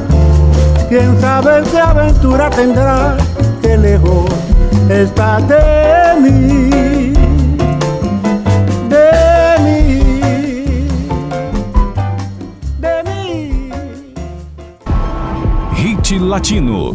quién 0.88 1.20
sabe 1.20 1.62
qué 1.70 1.78
aventura 1.78 2.50
tendrás, 2.50 3.22
qué 3.62 3.76
lejos 3.76 4.30
está 4.88 5.40
de 5.40 6.20
mí. 6.20 6.89
Latino. 16.30 16.94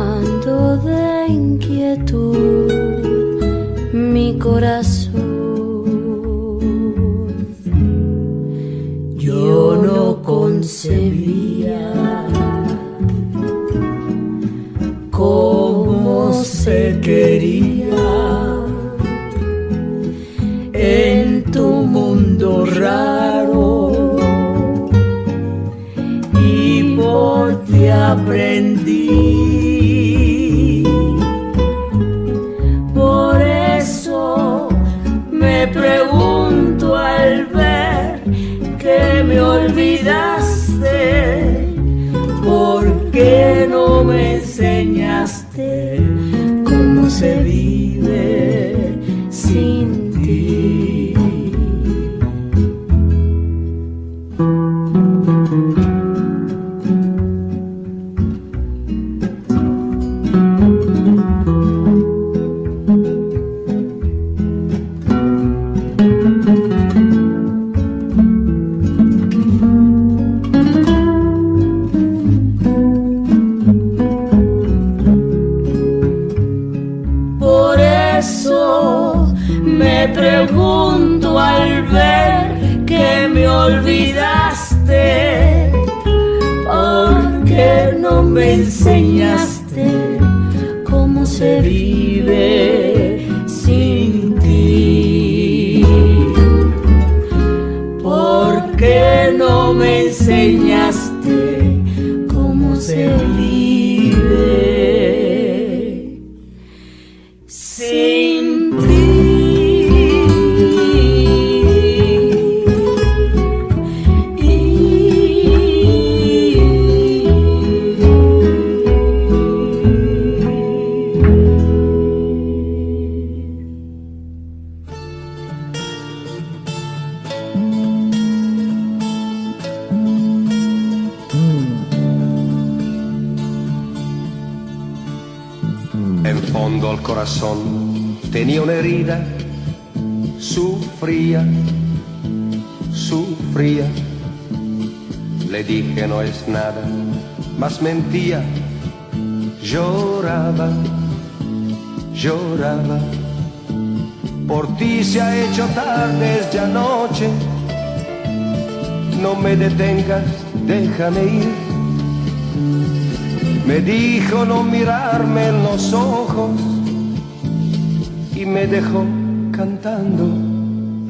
de 0.77 1.27
inquietud 1.27 2.71
mi 3.93 4.37
corazón. 4.37 5.11
Yo 9.17 9.75
no 9.87 10.21
concebía 10.21 11.81
cómo 15.09 16.33
se 16.33 16.99
quería 17.01 18.05
en 20.73 21.43
tu 21.51 21.67
mundo 21.95 22.65
raro 22.65 23.20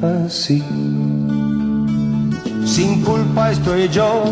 así. 0.02 0.62
Sin 2.64 3.02
culpa 3.02 3.50
estoy 3.50 3.88
yo, 3.88 4.24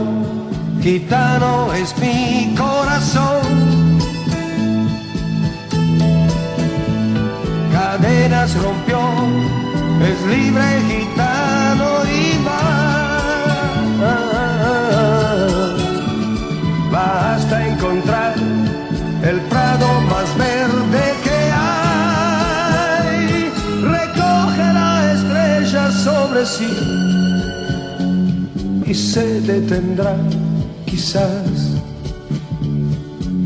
gitano 0.80 1.72
es 1.72 1.94
mi 1.98 2.54
corazón. 2.56 2.69
Y 28.90 28.94
se 28.94 29.40
detendrá, 29.42 30.16
quizás, 30.84 31.78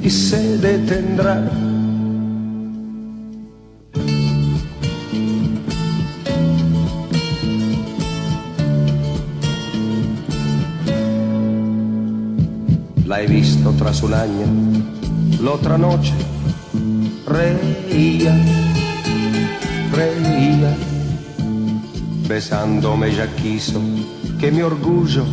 y 0.02 0.08
se 0.08 0.56
detendrá. 0.56 1.50
La 13.04 13.20
he 13.20 13.26
visto 13.26 13.70
tras 13.72 14.02
un 14.02 14.14
año, 14.14 14.46
la 15.42 15.50
otra 15.50 15.76
noche 15.76 16.14
reía, 17.26 18.34
reía, 19.92 20.74
besándome 22.26 23.14
ya 23.14 23.26
quiso 23.36 23.82
que 24.44 24.52
mi 24.52 24.60
orgullo 24.60 25.24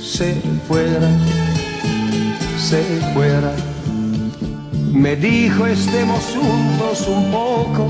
se 0.00 0.40
fuera, 0.68 1.08
se 2.56 2.80
fuera. 3.12 3.52
Me 4.92 5.16
dijo 5.16 5.66
estemos 5.66 6.22
juntos 6.36 7.08
un 7.08 7.32
poco, 7.32 7.88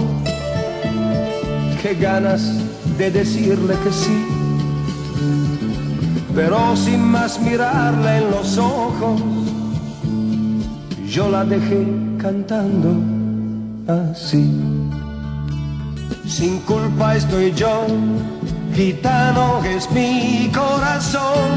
qué 1.83 1.95
ganas 2.01 2.51
de 2.97 3.11
decirle 3.11 3.75
que 3.85 3.93
sí, 3.93 4.27
pero 6.35 6.75
sin 6.77 7.03
más 7.03 7.39
mirarla 7.39 8.17
en 8.17 8.31
los 8.31 8.57
ojos, 8.57 9.21
yo 11.07 11.29
la 11.29 11.45
dejé 11.45 11.87
cantando 12.17 12.91
así. 13.87 14.51
Sin 16.27 16.59
culpa 16.61 17.17
estoy 17.17 17.53
yo, 17.53 17.87
gitano 18.77 19.64
es 19.64 19.91
mi 19.91 20.51
corazón. 20.55 21.51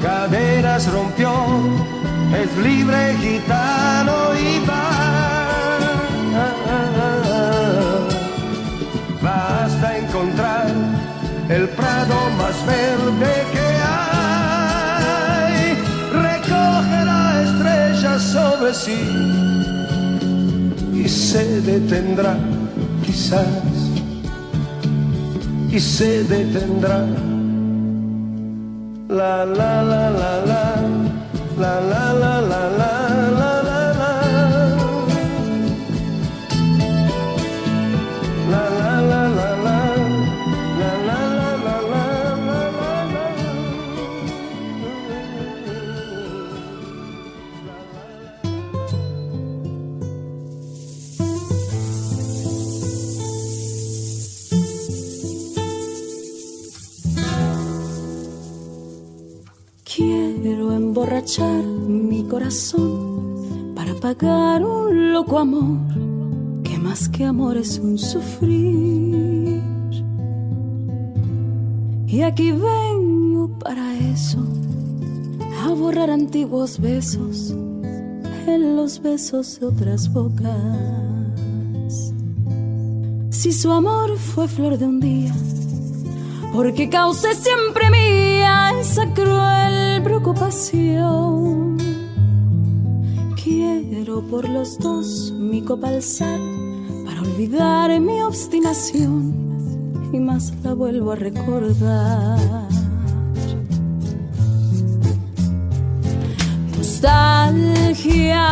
Caderas 0.00 0.90
rompió, 0.92 1.32
es 2.40 2.56
libre 2.64 3.16
gitano 3.20 4.14
y 4.36 4.64
va. 4.64 4.90
Basta 9.20 9.98
encontrar 9.98 10.68
el 11.48 11.68
prado 11.70 12.16
más 12.38 12.56
verde 12.64 13.32
que 13.54 13.66
hay. 13.90 15.58
Recoge 16.28 17.04
la 17.04 17.42
estrella 17.42 18.18
sobre 18.20 18.72
sí 18.72 19.02
y 20.94 21.08
se 21.08 21.60
detendrá 21.62 22.36
quizás 23.10 23.46
y 25.72 25.80
se 25.80 26.22
detendrá. 26.24 27.04
La 29.08 29.44
la 29.44 29.82
la 29.82 30.10
la 30.10 30.32
la 30.50 30.64
la 31.58 31.80
la 31.80 32.12
la 32.12 32.40
la 32.40 32.70
la 32.78 32.99
para 63.76 63.94
pagar 63.94 64.64
un 64.64 65.12
loco 65.12 65.38
amor 65.38 65.78
que 66.64 66.76
más 66.78 67.08
que 67.08 67.24
amor 67.24 67.56
es 67.56 67.78
un 67.78 67.96
sufrir. 67.96 69.62
Y 72.08 72.22
aquí 72.22 72.50
vengo 72.50 73.56
para 73.60 73.96
eso, 73.96 74.44
a 75.62 75.68
borrar 75.68 76.10
antiguos 76.10 76.80
besos 76.80 77.54
en 78.48 78.74
los 78.74 79.00
besos 79.00 79.60
de 79.60 79.66
otras 79.66 80.12
bocas. 80.12 82.12
Si 83.30 83.52
su 83.52 83.70
amor 83.70 84.18
fue 84.18 84.48
flor 84.48 84.76
de 84.76 84.86
un 84.86 84.98
día, 84.98 85.32
porque 86.52 86.90
causé 86.90 87.32
siempre 87.32 87.90
mía 87.90 88.72
esa 88.80 89.06
cruel 89.14 90.02
preocupación. 90.02 91.69
Quiero 94.02 94.22
por 94.22 94.48
los 94.48 94.78
dos 94.78 95.30
mi 95.38 95.60
copa 95.60 95.88
alzar 95.88 96.40
para 97.04 97.20
olvidar 97.20 98.00
mi 98.00 98.22
obstinación 98.22 99.34
y 100.10 100.18
más 100.18 100.54
la 100.64 100.72
vuelvo 100.72 101.12
a 101.12 101.16
recordar. 101.16 102.38
Nostalgia 106.78 108.46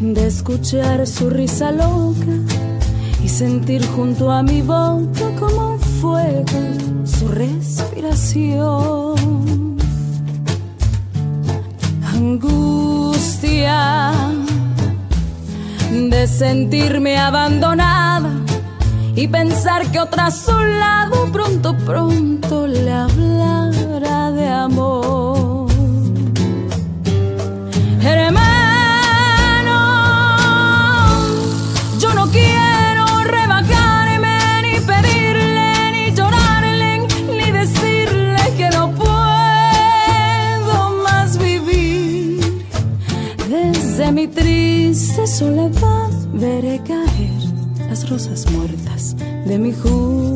de 0.00 0.24
escuchar 0.24 1.04
su 1.04 1.28
risa 1.28 1.72
loca 1.72 2.36
y 3.24 3.28
sentir 3.28 3.84
junto 3.88 4.30
a 4.30 4.44
mi 4.44 4.62
boca 4.62 5.34
como 5.40 5.72
un 5.72 5.80
fuego 5.80 6.60
su 7.04 7.26
respiración. 7.26 9.01
De 16.22 16.28
sentirme 16.28 17.18
abandonada 17.18 18.30
y 19.16 19.26
pensar 19.26 19.90
que 19.90 19.98
otra 19.98 20.26
a 20.26 20.30
su 20.30 20.52
lado 20.52 21.26
pronto, 21.32 21.76
pronto 21.78 22.68
le 22.68 22.92
hablará 22.92 24.30
de 24.30 24.46
amor. 24.48 25.68
Hermano, 28.00 29.80
yo 31.98 32.14
no 32.14 32.28
quiero 32.30 33.04
rebajarme 33.24 34.38
ni 34.62 34.78
pedirle 34.78 35.90
ni 35.90 36.14
llorarle 36.14 37.00
ni 37.36 37.50
decirle 37.50 38.42
que 38.56 38.70
no 38.70 38.92
puedo 38.92 40.74
más 41.02 41.36
vivir. 41.36 42.64
Desde 43.48 44.12
mi 44.12 44.28
triste 44.28 45.26
soledad 45.26 45.81
caer 46.62 47.42
las 47.88 48.08
rosas 48.08 48.48
muertas 48.52 49.16
de 49.16 49.58
mi 49.58 49.72
juventud. 49.72 50.31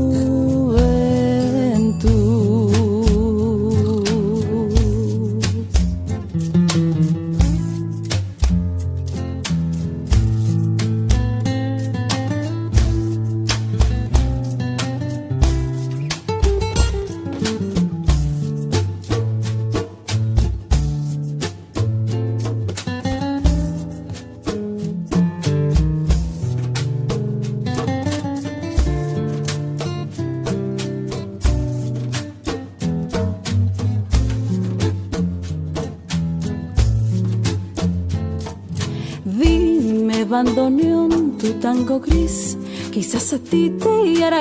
A 43.36 43.38
ti 43.38 43.72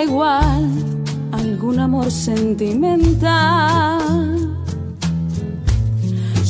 igual 0.04 0.72
algún 1.34 1.80
amor 1.80 2.10
sentimental. 2.12 4.00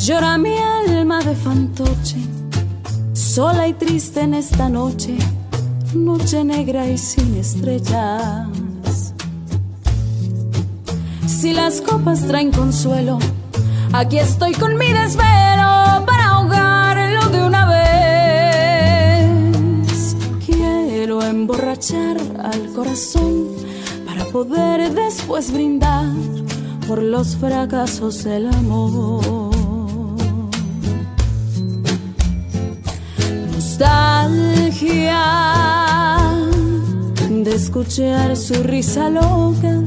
Llora 0.06 0.38
mi 0.38 0.56
alma 0.58 1.20
de 1.24 1.36
fantoche, 1.36 2.18
sola 3.14 3.68
y 3.68 3.74
triste 3.74 4.22
en 4.22 4.36
esta 4.36 4.70
noche, 4.70 5.18
noche 5.96 6.44
negra 6.44 6.88
y 6.88 6.98
sin 6.98 7.36
estrellas. 7.36 9.14
Si 11.26 11.54
las 11.54 11.82
copas 11.82 12.28
traen 12.28 12.52
consuelo, 12.52 13.18
aquí 13.92 14.20
estoy 14.20 14.54
con 14.54 14.78
mi 14.78 14.94
desvelo 14.94 15.85
al 21.76 22.72
corazón 22.74 23.50
para 24.06 24.24
poder 24.32 24.94
después 24.94 25.52
brindar 25.52 26.08
por 26.88 27.04
los 27.04 27.36
fracasos 27.36 28.24
del 28.24 28.48
amor. 28.48 29.52
Nostalgia 33.52 35.20
de 37.44 37.56
escuchar 37.56 38.38
su 38.38 38.54
risa 38.64 39.10
loca 39.10 39.84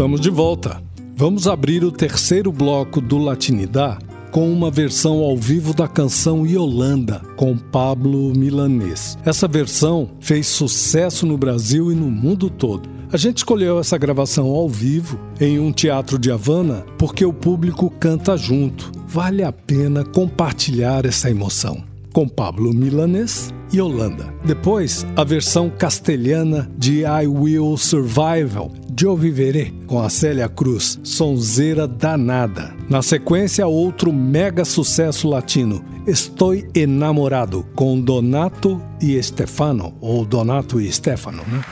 Estamos 0.00 0.22
de 0.22 0.30
volta. 0.30 0.82
Vamos 1.14 1.46
abrir 1.46 1.84
o 1.84 1.92
terceiro 1.92 2.50
bloco 2.50 3.02
do 3.02 3.18
Latinidá 3.18 3.98
com 4.30 4.52
uma 4.52 4.70
versão 4.70 5.18
ao 5.18 5.36
vivo 5.36 5.74
da 5.74 5.88
canção 5.88 6.46
Yolanda, 6.46 7.20
com 7.36 7.56
Pablo 7.56 8.32
Milanês. 8.36 9.18
Essa 9.24 9.48
versão 9.48 10.10
fez 10.20 10.46
sucesso 10.46 11.26
no 11.26 11.36
Brasil 11.36 11.90
e 11.90 11.94
no 11.94 12.10
mundo 12.10 12.48
todo. 12.48 12.88
A 13.12 13.16
gente 13.16 13.38
escolheu 13.38 13.80
essa 13.80 13.98
gravação 13.98 14.46
ao 14.46 14.68
vivo 14.68 15.18
em 15.40 15.58
um 15.58 15.72
teatro 15.72 16.18
de 16.18 16.30
Havana 16.30 16.86
porque 16.96 17.24
o 17.24 17.32
público 17.32 17.90
canta 17.98 18.36
junto. 18.36 18.92
Vale 19.06 19.42
a 19.42 19.50
pena 19.50 20.04
compartilhar 20.04 21.04
essa 21.04 21.28
emoção. 21.28 21.89
Com 22.12 22.28
Pablo 22.28 22.74
Milanês 22.74 23.52
e 23.72 23.80
Holanda. 23.80 24.34
Depois, 24.44 25.06
a 25.16 25.22
versão 25.22 25.70
castelhana 25.70 26.70
de 26.76 27.02
I 27.04 27.26
Will 27.26 27.76
Survival, 27.76 28.72
Eu 29.00 29.16
Viveré, 29.16 29.72
com 29.86 30.00
a 30.00 30.10
Célia 30.10 30.48
Cruz, 30.48 30.98
sonzeira 31.02 31.86
danada. 31.86 32.74
Na 32.88 33.00
sequência, 33.00 33.66
outro 33.66 34.12
mega 34.12 34.64
sucesso 34.64 35.28
latino, 35.28 35.84
Estou 36.06 36.54
Enamorado, 36.74 37.64
com 37.74 38.00
Donato 38.00 38.82
e 39.00 39.22
Stefano, 39.22 39.94
ou 40.00 40.24
Donato 40.24 40.80
e 40.80 40.90
Stefano, 40.92 41.42
né? 41.46 41.62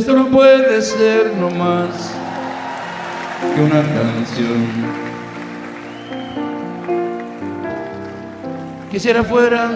Esto 0.00 0.14
no 0.14 0.28
puede 0.28 0.80
ser 0.80 1.34
no 1.38 1.50
más 1.50 2.14
que 3.54 3.60
una 3.60 3.82
canción. 3.82 4.64
Quisiera 8.90 9.22
fuera 9.22 9.68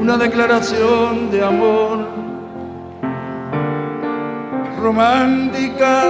una 0.00 0.16
declaración 0.16 1.30
de 1.30 1.44
amor 1.44 2.08
romántica 4.80 6.04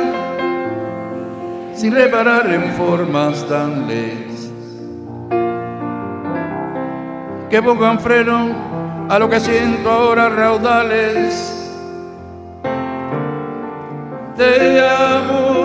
sin 1.74 1.92
reparar 1.92 2.48
en 2.52 2.72
formas 2.74 3.44
tan 3.48 3.88
leves 3.88 4.52
que 7.50 7.60
pongan 7.64 7.98
freno 7.98 9.06
a 9.08 9.18
lo 9.18 9.28
que 9.28 9.40
siento 9.40 9.90
ahora 9.90 10.28
raudales 10.28 11.55
te 14.36 14.80
amo. 14.80 15.55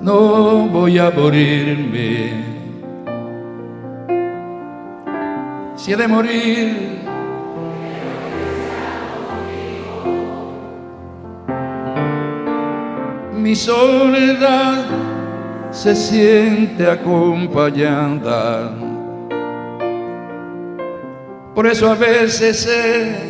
No 0.00 0.66
voy 0.68 0.98
a 0.98 1.10
morirme. 1.10 2.32
Si 5.76 5.92
he 5.92 5.96
de 5.96 6.08
morir, 6.08 7.00
mi 13.36 13.54
soledad 13.54 14.86
se 15.70 15.94
siente 15.94 16.90
acompañada. 16.90 18.70
Por 21.54 21.66
eso 21.66 21.90
a 21.90 21.94
veces 21.94 22.60
sé 22.60 23.29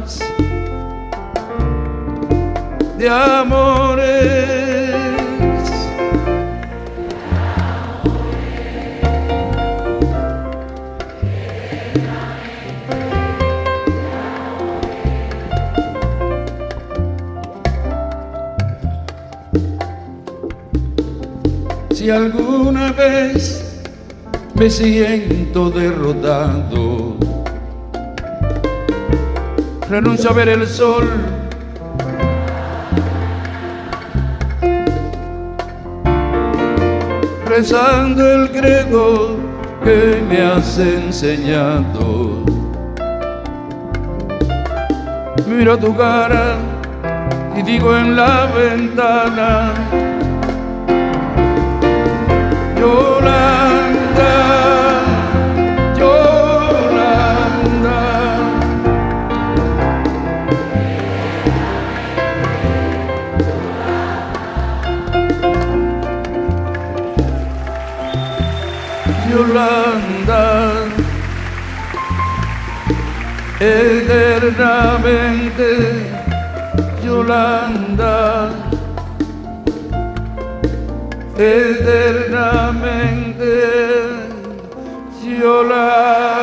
de 3.01 3.09
amores. 3.09 4.91
Si 21.91 22.11
alguna 22.11 22.91
vez 22.91 23.81
me 24.53 24.69
siento 24.69 25.71
derrotado, 25.71 27.15
renuncio 29.89 30.29
a 30.29 30.33
ver 30.33 30.49
el 30.49 30.67
sol. 30.67 31.40
Rezando 37.53 38.25
el 38.31 38.49
credo 38.49 39.35
que 39.83 40.23
me 40.29 40.41
has 40.41 40.79
enseñado. 40.79 42.45
Miro 45.45 45.77
tu 45.77 45.93
cara 45.93 46.55
y 47.57 47.61
digo 47.63 47.97
en 47.97 48.15
la 48.15 48.45
ventana, 48.55 49.73
Yolanda, 52.79 54.31
Yolanda, 69.31 70.43
eternamente, 73.59 74.91
Yolanda 77.03 78.71
eternamente 81.37 82.61
Yolanda. 85.41 86.40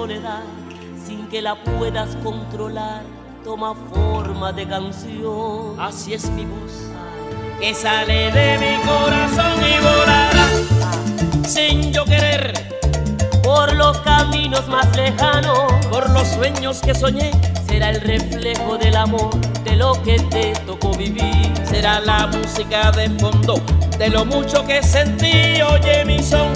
Soledad, 0.00 0.44
sin 1.06 1.28
que 1.28 1.42
la 1.42 1.54
puedas 1.62 2.16
controlar. 2.24 3.02
Toma 3.44 3.74
forma 3.92 4.50
de 4.50 4.66
canción. 4.66 5.78
Así 5.78 6.14
es 6.14 6.30
mi 6.30 6.46
voz, 6.46 6.72
que 7.60 7.74
sale 7.74 8.32
de 8.32 8.58
mi 8.62 8.74
corazón 8.88 9.58
y 9.60 9.76
volará 9.84 10.46
sin 11.46 11.92
yo 11.92 12.06
querer. 12.06 12.54
Por 13.42 13.74
los 13.76 13.98
caminos 13.98 14.66
más 14.68 14.88
lejanos, 14.96 15.70
por 15.90 16.08
los 16.10 16.26
sueños 16.28 16.80
que 16.80 16.94
soñé, 16.94 17.32
será 17.68 17.90
el 17.90 18.00
reflejo 18.00 18.78
del 18.78 18.96
amor, 18.96 19.38
de 19.64 19.76
lo 19.76 20.02
que 20.02 20.18
te 20.30 20.54
tocó 20.66 20.96
vivir. 20.96 21.52
será 21.64 22.00
la 22.00 22.26
música 22.26 22.90
de 22.92 23.10
fondo 23.20 23.62
de 23.98 24.08
lo 24.08 24.24
mucho 24.24 24.64
que 24.66 24.82
sentí. 24.82 25.60
Oye, 25.60 26.06
mi 26.06 26.22
son, 26.22 26.54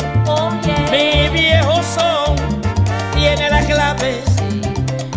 mi 0.91 1.29
viejo 1.29 1.75
son, 1.83 2.54
tiene 3.25 3.49
las 3.49 3.65
claves 3.65 4.23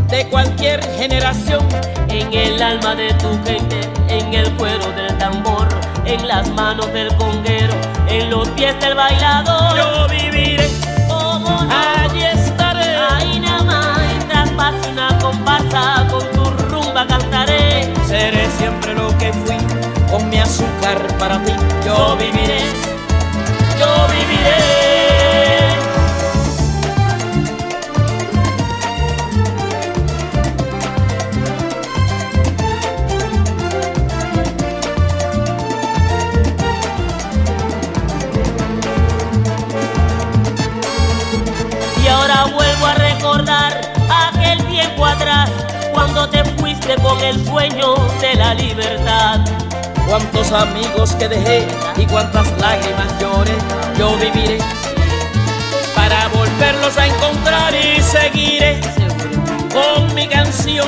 de 0.07 0.25
cualquier 0.29 0.81
generación. 0.97 1.67
En 2.07 2.33
el 2.33 2.61
alma 2.61 2.95
de 2.95 3.13
tu 3.15 3.29
gente, 3.43 3.81
en 4.07 4.33
el 4.33 4.49
cuero 4.53 4.89
del 4.93 5.17
tambor, 5.17 5.67
en 6.05 6.25
las 6.25 6.47
manos 6.51 6.91
del 6.93 7.13
conguero, 7.17 7.73
en 8.07 8.29
los 8.29 8.47
pies 8.49 8.79
del 8.79 8.95
bailador. 8.95 9.75
Yo 9.75 10.07
viviré, 10.07 10.69
allí 11.69 12.23
estaré. 12.23 12.95
Ahí 13.11 13.41
nada 13.41 13.63
más, 13.63 13.99
mientras 14.07 14.49
pase 14.51 14.89
una 14.89 15.09
comparsa, 15.19 16.07
con 16.09 16.23
tu 16.31 16.45
rumba 16.69 17.05
cantaré. 17.05 17.93
Seré 18.07 18.47
siempre 18.57 18.93
lo 18.93 19.15
que 19.17 19.33
fui, 19.33 19.57
con 20.09 20.29
mi 20.29 20.39
azúcar 20.39 20.97
para 21.19 21.43
ti. 21.43 21.51
Yo 21.85 22.15
viviré, 22.15 22.61
yo 23.77 24.07
viviré. 24.13 24.76
Con 46.95 47.21
el 47.21 47.45
sueño 47.45 47.95
de 48.21 48.35
la 48.35 48.53
libertad. 48.53 49.41
Cuántos 50.07 50.53
amigos 50.53 51.11
que 51.15 51.27
dejé 51.27 51.67
y 51.97 52.05
cuántas 52.05 52.47
lágrimas 52.59 53.19
lloré, 53.19 53.51
yo 53.97 54.15
viviré 54.15 54.57
para 55.93 56.29
volverlos 56.29 56.97
a 56.97 57.07
encontrar 57.07 57.73
y 57.75 58.01
seguiré 58.01 58.79
con 59.73 60.15
mi 60.15 60.27
canción, 60.27 60.87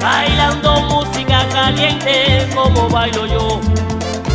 bailando 0.00 0.82
música 0.82 1.44
caliente 1.52 2.46
como 2.54 2.88
bailo 2.88 3.26
yo. 3.26 3.60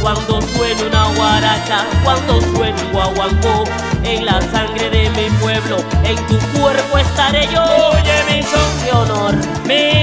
Cuando 0.02 0.42
suene 0.42 0.84
una 0.84 1.06
guaracha, 1.16 1.86
cuando 2.04 2.42
suene 2.42 2.76
un 2.84 2.92
guaguancó, 2.92 3.64
en 4.04 4.26
la 4.26 4.42
sangre 4.52 4.90
de 4.90 5.10
mi 5.12 5.30
pueblo, 5.40 5.78
en 6.04 6.18
tu 6.28 6.38
cuerpo 6.60 6.98
estaré 6.98 7.48
yo. 7.54 7.64
Oye, 7.64 8.24
mi 8.28 8.44
son 8.44 8.84
de 8.84 8.92
honor, 8.92 9.36
mi 9.64 10.03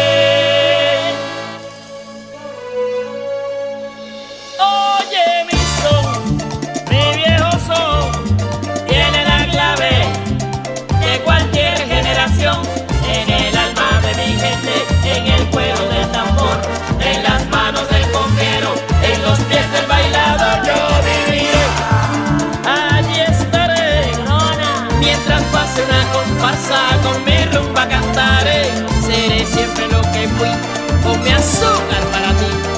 comparsa, 26.41 26.97
con 27.03 27.23
mi 27.23 27.45
rumba 27.45 27.87
cantaré, 27.87 28.63
seré 29.05 29.45
siempre 29.45 29.87
lo 29.87 30.01
que 30.11 30.27
fui, 30.37 30.49
con 31.03 31.21
mi 31.23 31.29
azúcar 31.29 32.03
para 32.11 32.33
ti. 32.33 32.70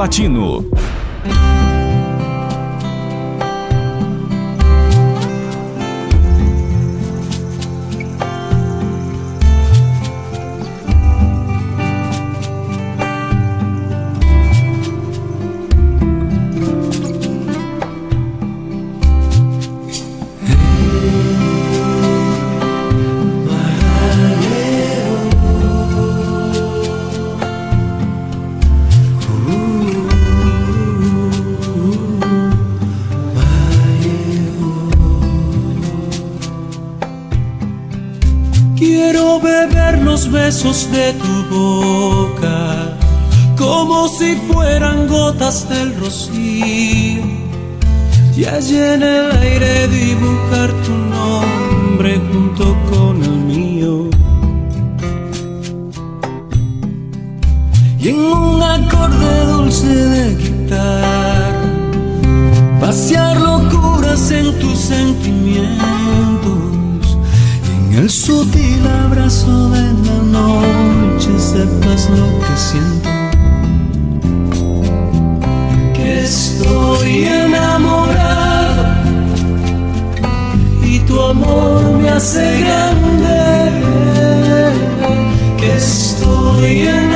Latino. 0.00 0.64
Besos 40.30 40.88
de 40.92 41.12
tu 41.14 41.54
boca 41.54 42.96
como 43.56 44.08
si 44.08 44.36
fueran 44.50 45.06
gotas 45.08 45.68
del 45.68 45.94
rocío 46.00 47.22
y 48.36 48.44
allí 48.44 48.78
en 48.78 49.02
el 49.02 49.30
aire 49.32 49.88
dibujar 49.88 50.70
tu 50.84 50.92
nombre 50.92 52.18
junto 52.32 52.74
con 52.90 53.22
el 53.22 53.30
mío. 53.30 54.08
Y 57.98 58.08
en 58.08 58.18
un 58.18 58.62
acorde 58.62 59.44
dulce 59.46 59.94
de 59.94 60.36
guitarra 60.36 61.60
pasear 62.80 63.36
locuras 63.38 64.30
en 64.30 64.58
tus 64.58 64.78
sentimientos 64.78 66.29
el 68.00 68.08
sutil 68.08 68.86
abrazo 68.86 69.68
de 69.68 69.82
la 70.06 70.22
noche 70.38 71.28
sepas 71.38 72.08
lo 72.10 72.28
que 72.44 72.56
siento. 72.56 73.10
Que 75.92 76.20
estoy 76.22 77.24
enamorado 77.24 78.84
y 80.82 80.98
tu 81.00 81.20
amor 81.20 81.92
me 82.00 82.08
hace 82.08 82.60
grande. 82.60 83.38
Que 85.58 85.76
estoy 85.76 86.78
enamorado 86.88 87.09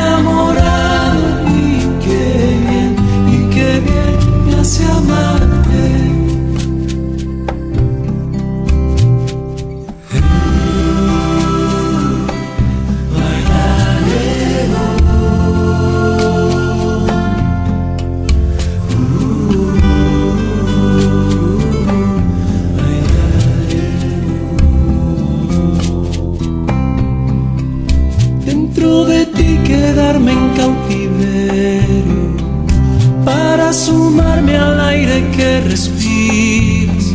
que 35.36 35.60
respiras 35.60 37.14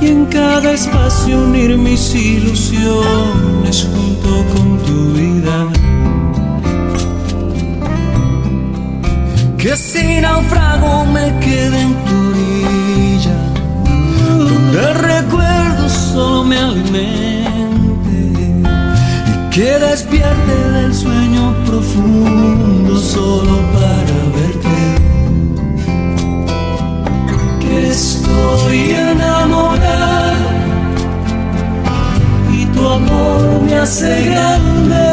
y 0.00 0.06
en 0.06 0.26
cada 0.26 0.72
espacio 0.72 1.38
unir 1.38 1.76
mis 1.76 2.14
ilusiones 2.14 3.86
junto 3.92 4.44
con 4.52 4.78
tu 4.86 5.12
vida. 5.12 5.68
Que 9.58 9.76
si 9.76 10.20
naufrago 10.20 11.04
me 11.06 11.38
quede 11.40 11.80
en 11.82 11.94
tu 12.06 12.16
orilla, 12.30 13.38
donde 14.38 14.78
el 14.78 14.94
recuerdo 14.94 15.88
solo 15.88 16.44
me 16.44 16.58
alimente 16.58 17.50
que 19.50 19.78
despierte 19.78 20.54
del 20.76 20.94
sueño 20.94 21.54
profundo 21.66 22.98
solo 22.98 23.58
para 23.74 24.29
estoy 28.70 28.90
enamorado 28.90 30.48
y 32.52 32.66
tu 32.66 32.88
amor 32.88 33.62
me 33.62 33.74
hace 33.78 34.24
grande. 34.26 35.06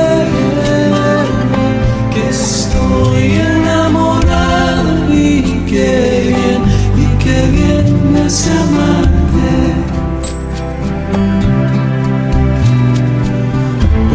Que 2.13 2.29
estoy 2.29 3.41
enamorado 3.55 5.13
y 5.13 5.63
qué 5.69 6.33
bien, 6.35 6.61
y 7.03 7.23
qué 7.23 7.37
bien 7.51 8.13
me 8.13 8.21
hace 8.21 8.51
amarte. 8.51 9.53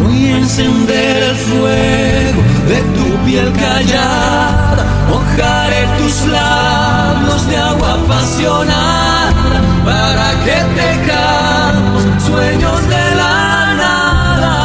Voy 0.01 0.25
a 0.25 0.37
encender 0.37 1.23
el 1.23 1.35
fuego 1.35 2.41
de 2.69 2.79
tu 2.95 3.25
piel 3.25 3.51
callada, 3.53 4.85
mojaré 5.09 5.87
tus 5.97 6.27
labios 6.27 6.82
de 7.23 7.57
agua 7.57 7.93
apasionada 7.93 9.61
para 9.85 10.27
que 10.43 10.57
tejamos 10.79 12.03
sueños 12.23 12.79
de 12.87 13.15
la 13.15 13.73
nada. 13.81 14.55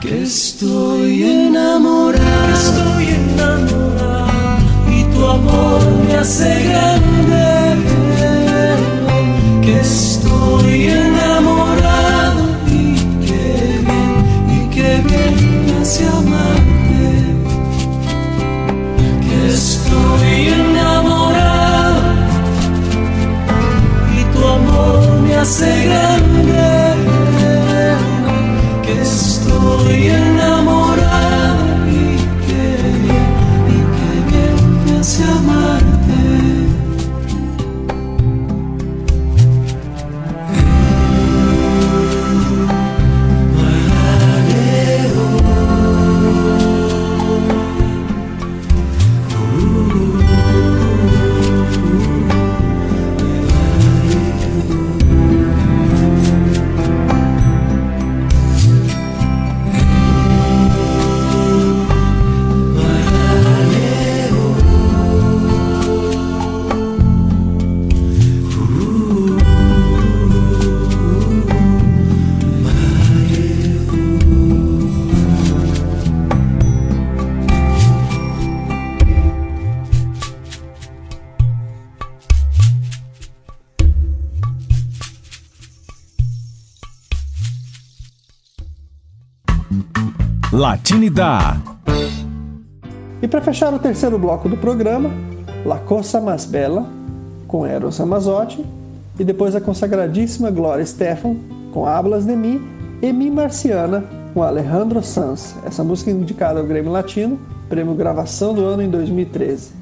Que 0.00 0.22
estoy 0.22 1.22
enamorado, 1.22 2.46
que 2.46 2.52
estoy 2.52 3.04
enamorado 3.08 4.58
y 4.88 5.04
tu 5.04 5.26
amor 5.26 5.80
me 6.06 6.14
hace 6.16 6.64
grande. 6.64 6.99
Hace 25.40 25.84
grande. 25.86 26.96
Que 28.82 29.00
estoy 29.00 30.08
enamorado 30.08 30.39
Latinidad. 90.60 91.56
E 93.22 93.26
para 93.26 93.40
fechar 93.40 93.72
o 93.72 93.78
terceiro 93.78 94.18
bloco 94.18 94.46
do 94.46 94.58
programa, 94.58 95.10
La 95.64 95.78
Cosa 95.78 96.20
mais 96.20 96.44
Bella, 96.44 96.86
com 97.48 97.66
Eros 97.66 97.96
Ramazzotti, 97.96 98.62
e 99.18 99.24
depois 99.24 99.56
a 99.56 99.60
consagradíssima 99.62 100.50
Glória 100.50 100.84
Stefan, 100.84 101.34
com 101.72 101.86
Ablas 101.86 102.26
de 102.26 102.36
Mim, 102.36 102.60
e 103.00 103.10
Mi 103.10 103.30
Marciana, 103.30 104.04
com 104.34 104.42
Alejandro 104.42 105.02
Sanz. 105.02 105.56
Essa 105.64 105.82
música 105.82 106.10
é 106.10 106.12
indicada 106.12 106.60
ao 106.60 106.66
Grêmio 106.66 106.92
Latino, 106.92 107.40
prêmio 107.70 107.94
Gravação 107.94 108.52
do 108.52 108.62
Ano 108.62 108.82
em 108.82 108.90
2013. 108.90 109.79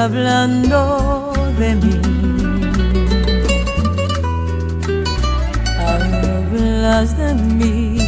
Hablando 0.00 1.32
de 1.58 1.74
mí. 1.76 2.00
Hablas 5.86 7.16
de 7.18 7.34
mí 7.34 7.98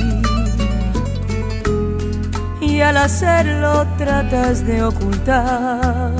y 2.61 2.81
al 2.81 2.97
hacerlo 2.97 3.87
tratas 3.99 4.67
de 4.67 4.83
ocultar 4.83 6.11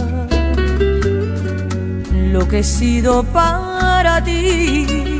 lo 2.35 2.47
que 2.49 2.59
he 2.59 2.65
sido 2.65 3.25
para 3.25 4.23
ti. 4.23 5.19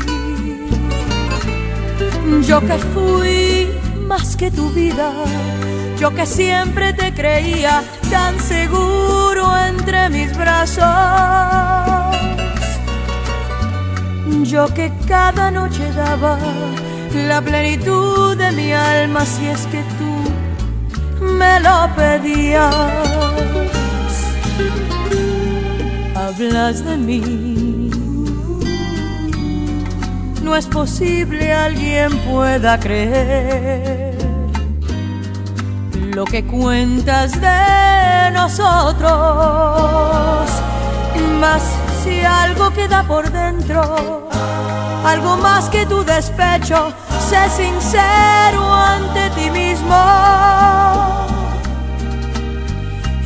Yo 2.47 2.59
que 2.61 2.77
fui 2.93 3.69
más 4.07 4.35
que 4.35 4.51
tu 4.51 4.69
vida, 4.69 5.11
yo 5.99 6.13
que 6.13 6.25
siempre 6.27 6.93
te 6.93 7.11
creía 7.13 7.83
tan 8.13 8.39
seguro 8.39 9.43
entre 9.69 10.07
mis 10.09 10.37
brazos. 10.37 10.85
Yo 14.43 14.71
que 14.75 14.91
cada 15.07 15.49
noche 15.49 15.91
daba 15.93 16.37
la 17.27 17.41
plenitud 17.41 18.37
de 18.37 18.51
mi 18.51 18.71
alma 18.71 19.21
si 19.25 19.47
es 19.47 19.61
que 19.71 19.81
tú 19.97 20.13
me 21.39 21.59
lo 21.65 21.77
pedías. 21.95 22.75
Hablas 26.15 26.85
de 26.85 26.95
mí. 27.07 27.89
No 30.43 30.55
es 30.55 30.67
posible 30.67 31.51
alguien 31.51 32.11
pueda 32.29 32.79
creer 32.79 34.02
lo 36.23 36.31
que 36.31 36.43
cuentas 36.45 37.31
de 37.41 38.31
nosotros. 38.31 39.11
Mas 41.39 41.61
si 42.03 42.21
algo 42.21 42.71
queda 42.71 43.03
por 43.03 43.29
dentro, 43.29 44.29
algo 45.05 45.35
más 45.37 45.69
que 45.69 45.85
tu 45.85 46.03
despecho, 46.03 46.93
sé 47.29 47.49
sincero 47.49 48.73
ante 48.73 49.29
ti 49.31 49.49
mismo. 49.51 49.95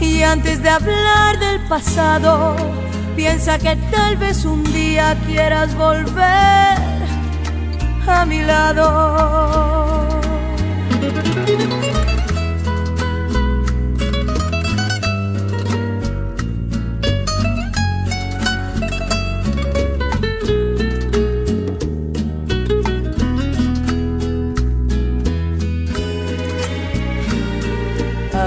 Y 0.01 0.23
antes 0.23 0.63
de 0.63 0.69
hablar 0.69 1.37
del 1.39 1.59
pasado, 1.67 2.55
piensa 3.15 3.59
que 3.59 3.75
tal 3.91 4.17
vez 4.17 4.43
un 4.45 4.63
día 4.73 5.15
quieras 5.27 5.75
volver 5.75 6.77
a 8.07 8.25
mi 8.25 8.41
lado. 8.41 10.07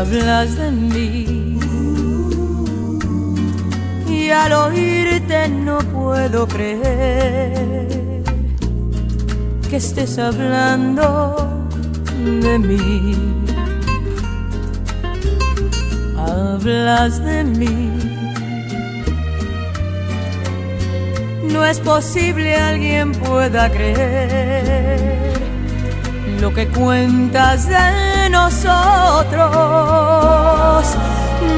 Hablas 0.00 0.56
de 0.56 0.70
mí 0.70 1.58
y 4.08 4.30
al 4.30 4.50
oírte 4.50 5.46
no 5.50 5.78
puedo 5.80 6.48
creer 6.48 7.86
que 9.68 9.76
estés 9.76 10.18
hablando 10.18 11.68
de 12.24 12.58
mí. 12.58 13.14
Hablas 16.16 17.22
de 17.22 17.44
mí. 17.44 17.90
No 21.52 21.62
es 21.62 21.78
posible 21.78 22.54
alguien 22.54 23.12
pueda 23.12 23.70
creer 23.70 25.34
lo 26.40 26.54
que 26.54 26.66
cuentas 26.68 27.68
de 27.68 28.09
nosotros. 28.30 29.40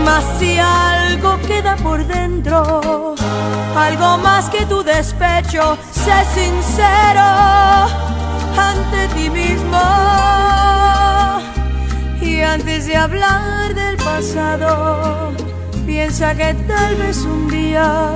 Mas 0.04 0.24
si 0.38 0.58
algo 0.58 1.38
queda 1.46 1.76
por 1.76 2.04
dentro, 2.06 3.14
algo 3.76 4.18
más 4.18 4.48
que 4.50 4.64
tu 4.66 4.82
despecho, 4.82 5.78
sé 5.92 6.24
sincero 6.34 7.22
ante 8.56 9.08
ti 9.14 9.30
mismo. 9.30 9.80
Y 12.20 12.40
antes 12.40 12.86
de 12.86 12.96
hablar 12.96 13.74
del 13.74 13.96
pasado, 13.96 15.32
piensa 15.86 16.34
que 16.34 16.54
tal 16.54 16.96
vez 16.96 17.18
un 17.24 17.48
día 17.48 18.12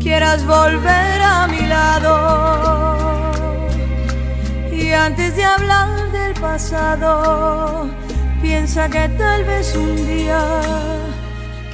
quieras 0.00 0.44
volver 0.46 1.22
a 1.22 1.46
mi 1.46 1.66
lado. 1.66 3.32
Y 4.72 4.92
antes 4.92 5.36
de 5.36 5.44
hablar 5.44 6.07
pasado, 6.40 7.90
piensa 8.40 8.88
que 8.88 9.08
tal 9.10 9.44
vez 9.44 9.74
un 9.74 10.06
día 10.06 10.40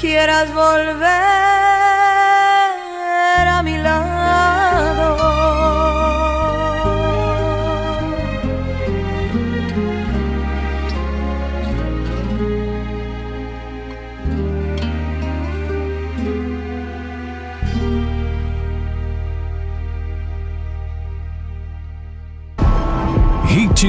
quieras 0.01 0.53
volver 0.55 1.74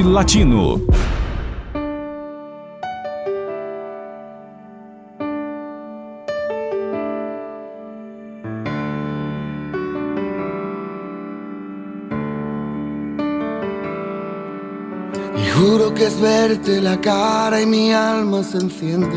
Latino. 0.04 0.78
Y 15.34 15.48
juro 15.54 15.94
que 15.94 16.06
es 16.06 16.20
verte 16.20 16.82
la 16.82 17.00
cara 17.00 17.62
y 17.62 17.66
mi 17.66 17.92
alma 17.92 18.42
se 18.42 18.58
enciende. 18.58 19.16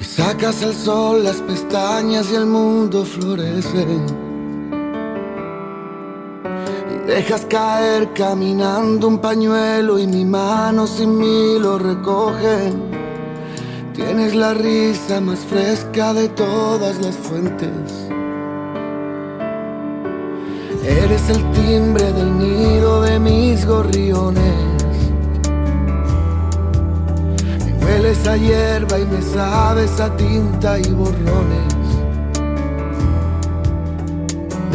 Y 0.00 0.04
sacas 0.04 0.62
al 0.62 0.74
sol 0.74 1.22
las 1.22 1.36
pestañas 1.42 2.30
y 2.32 2.36
el 2.36 2.46
mundo 2.46 3.04
florece. 3.04 4.27
Dejas 7.08 7.46
caer 7.46 8.12
caminando 8.12 9.08
un 9.08 9.16
pañuelo 9.16 9.98
y 9.98 10.06
mi 10.06 10.26
mano 10.26 10.86
sin 10.86 11.16
mí 11.16 11.58
lo 11.58 11.78
recoge. 11.78 12.70
Tienes 13.94 14.34
la 14.34 14.52
risa 14.52 15.18
más 15.18 15.38
fresca 15.38 16.12
de 16.12 16.28
todas 16.28 17.00
las 17.00 17.16
fuentes. 17.16 18.10
Eres 20.84 21.30
el 21.30 21.50
timbre 21.52 22.12
del 22.12 22.36
nido 22.36 23.00
de 23.00 23.18
mis 23.18 23.64
gorriones. 23.64 24.54
Me 27.64 27.86
hueles 27.86 28.28
a 28.28 28.36
hierba 28.36 28.98
y 28.98 29.06
me 29.06 29.22
sabes 29.22 29.98
a 29.98 30.14
tinta 30.14 30.78
y 30.78 30.92
borrones. 30.92 31.77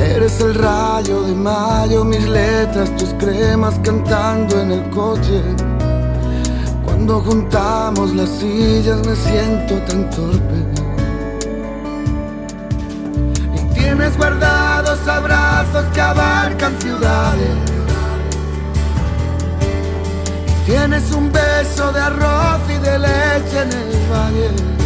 Eres 0.04 0.42
el 0.42 0.56
rayo 0.56 1.22
de 1.24 1.34
mayo, 1.34 2.04
mis 2.04 2.28
letras, 2.28 2.94
tus 2.98 3.14
cremas 3.14 3.80
cantando 3.84 4.60
en 4.60 4.72
el 4.74 4.90
coche. 4.90 5.42
Cuando 6.84 7.22
juntamos 7.22 8.14
las 8.14 8.30
sillas 8.30 9.00
me 9.08 9.16
siento 9.16 9.76
tan 9.88 10.10
torpe. 10.10 10.60
Y 13.56 13.74
tienes 13.74 14.18
guardados 14.18 15.08
abrazos 15.08 15.86
que 15.94 16.02
abarcan 16.02 16.74
ciudades. 16.82 17.56
Y 20.48 20.66
tienes 20.66 21.12
un 21.14 21.32
beso 21.32 21.92
de 21.94 22.02
arroz 22.02 22.62
y 22.68 22.78
de 22.78 23.00
leche 23.00 23.62
en 23.62 23.72
el 23.72 24.12
valle. 24.12 24.83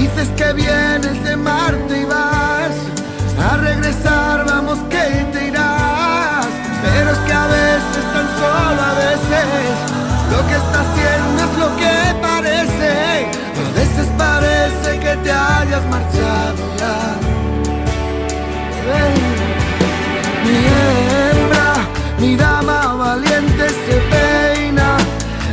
Dices 0.00 0.28
que 0.36 0.52
vienes 0.52 1.24
de 1.24 1.36
Marte 1.36 2.02
y 2.02 2.04
vas 2.04 2.76
a 3.50 3.56
regresar, 3.56 4.44
vamos 4.46 4.78
que 4.88 5.06
te 5.32 5.48
irás. 5.48 6.46
Pero 6.84 7.10
es 7.10 7.18
que 7.26 7.32
a 7.32 7.46
veces, 7.48 8.04
tan 8.14 8.28
solo 8.38 8.80
a 8.80 8.94
veces, 8.94 9.74
lo 10.30 10.40
que 10.46 10.54
estás 10.54 10.86
haciendo 10.86 11.38
es 11.48 11.58
lo 11.58 11.76
que 11.80 11.94
parece. 12.28 13.26
A 13.66 13.70
veces 13.74 14.06
parece 14.16 15.00
que 15.00 15.16
te 15.24 15.32
hayas 15.32 15.84
marchado 15.90 16.62
ya. 16.78 16.98
Hey. 18.86 19.18
Mi 20.44 20.58
hembra, 20.78 21.74
mi 22.20 22.36
dama 22.36 22.94
valiente 22.94 23.68
se 23.68 23.96
peina, 24.12 24.96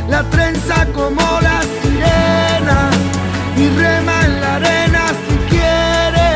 la 0.08 0.22
trenza 0.30 0.86
como 0.94 1.40
la 1.42 1.56
y 3.56 3.68
rema 3.68 4.24
en 4.24 4.40
la 4.40 4.54
arena 4.56 5.04
si 5.24 5.36
quiere. 5.50 6.30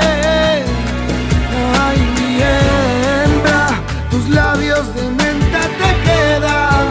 Ay, 1.84 1.98
mi 2.16 2.30
hembra, 2.42 3.68
tus 4.10 4.28
labios 4.28 4.94
de 4.94 5.02
menta 5.10 5.60
te 5.80 5.90
quedan 6.06 6.86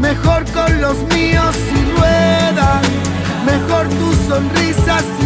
mejor 0.00 0.44
con 0.52 0.80
los 0.80 0.98
míos 1.14 1.54
si 1.68 1.78
ruedan, 1.96 2.82
mejor 3.44 3.88
tu 3.88 4.12
sonrisa 4.28 4.98
si 5.18 5.25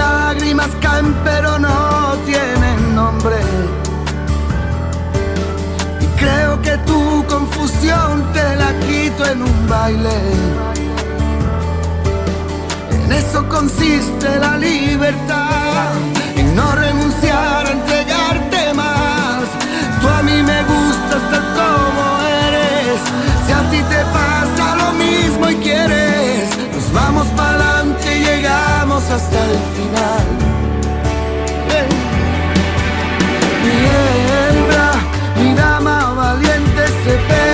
Lágrimas 0.00 0.70
caen 0.80 1.14
pero 1.24 1.58
no 1.58 2.16
tienen 2.30 2.94
nombre. 2.94 3.40
Y 6.04 6.06
creo 6.22 6.60
que 6.62 6.74
tu 6.88 7.24
confusión 7.34 8.12
te 8.32 8.46
la 8.62 8.70
quito 8.86 9.22
en 9.32 9.42
un 9.42 9.58
baile. 9.68 10.18
En 12.94 13.12
eso 13.12 13.40
consiste 13.48 14.28
la 14.38 14.56
libertad, 14.56 15.92
en 16.36 16.54
no 16.54 16.66
renunciar 16.84 17.66
a 17.66 17.70
entregarte 17.78 18.74
más. 18.74 19.44
Tú 20.00 20.08
a 20.08 20.22
mí 20.22 20.36
me 20.50 20.60
gustas 20.72 21.22
tal 21.32 21.46
como 21.58 22.19
Si 23.46 23.52
a 23.52 23.70
ti 23.70 23.80
te 23.82 24.00
pasa 24.12 24.76
lo 24.76 24.92
mismo 24.92 25.48
y 25.48 25.56
quieres, 25.56 26.48
nos 26.74 26.92
vamos 26.92 27.26
para 27.36 27.50
adelante 27.50 28.18
y 28.18 28.24
llegamos 28.24 29.02
hasta 29.10 29.38
el 29.44 29.58
final. 29.76 30.26
Mi 33.64 33.76
hembra, 34.38 34.92
mi 35.36 35.54
dama 35.54 36.14
valiente 36.14 36.82
se 37.04 37.14
peina, 37.28 37.49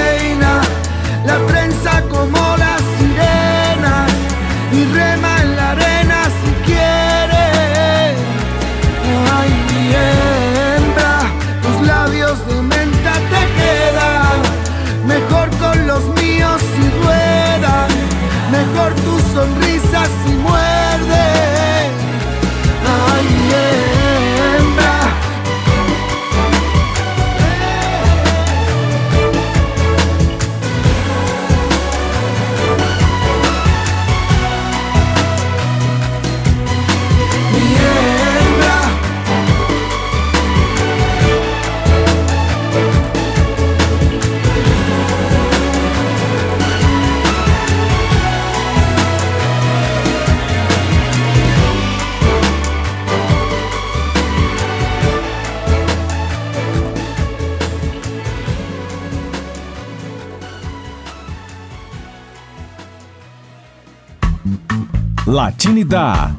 Latinidade. 65.56 66.36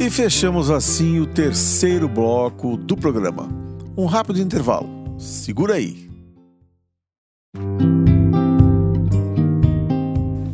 E 0.00 0.10
fechamos 0.10 0.72
assim 0.72 1.20
o 1.20 1.26
terceiro 1.26 2.08
bloco 2.08 2.76
do 2.76 2.96
programa. 2.96 3.48
Um 3.96 4.06
rápido 4.06 4.40
intervalo. 4.40 4.88
Segura 5.16 5.74
aí. 5.74 6.10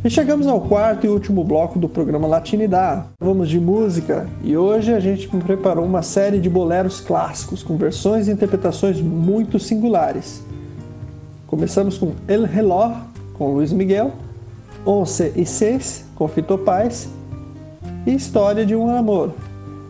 E 0.05 0.11
chegamos 0.11 0.47
ao 0.47 0.61
quarto 0.61 1.07
e 1.07 1.09
último 1.09 1.43
bloco 1.43 1.79
do 1.79 1.89
programa 1.89 2.29
Latinidade. 2.29 3.07
Vamos 3.19 3.49
de 3.49 3.59
música 3.59 4.29
e 4.45 4.55
hoje 4.55 4.93
a 4.93 5.01
gente 5.01 5.27
preparou 5.27 5.87
uma 5.87 6.03
série 6.03 6.39
de 6.39 6.51
boleros 6.51 7.01
clássicos 7.01 7.63
com 7.63 7.79
versões 7.79 8.29
e 8.29 8.31
interpretações 8.31 9.01
muito 9.01 9.59
singulares. 9.59 10.45
Começamos 11.47 11.97
com 11.97 12.13
El 12.29 12.45
Reloj 12.45 12.95
com 13.33 13.55
Luiz 13.55 13.73
Miguel, 13.73 14.13
Once 14.87 15.33
e 15.35 15.45
Seis 15.45 16.05
com 16.15 16.29
Fito 16.29 16.57
Paz 16.57 17.09
e 18.07 18.15
História 18.15 18.65
de 18.65 18.77
um 18.77 18.89
Amor 18.89 19.35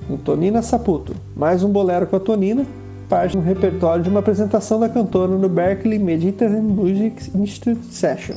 com 0.08 0.16
Tonina 0.16 0.62
Saputo. 0.62 1.14
Mais 1.36 1.62
um 1.62 1.68
bolero 1.68 2.06
com 2.06 2.16
a 2.16 2.20
Tonina, 2.20 2.64
parte 3.06 3.36
do 3.36 3.42
repertório 3.42 4.02
de 4.02 4.08
uma 4.08 4.20
apresentação 4.20 4.80
da 4.80 4.88
cantora 4.88 5.36
no 5.36 5.50
Berkeley 5.50 5.98
Mediterranean 5.98 6.62
Music 6.62 7.30
Institute 7.36 7.84
Session. 7.86 8.36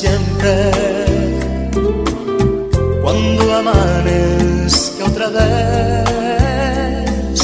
Siempre 0.00 0.54
cuando 3.02 3.54
amanezca 3.54 5.04
otra 5.04 5.28
vez. 5.28 7.36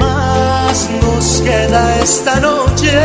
Más 0.00 0.90
nos 1.02 1.40
queda 1.42 2.00
esta 2.00 2.40
noche 2.40 2.98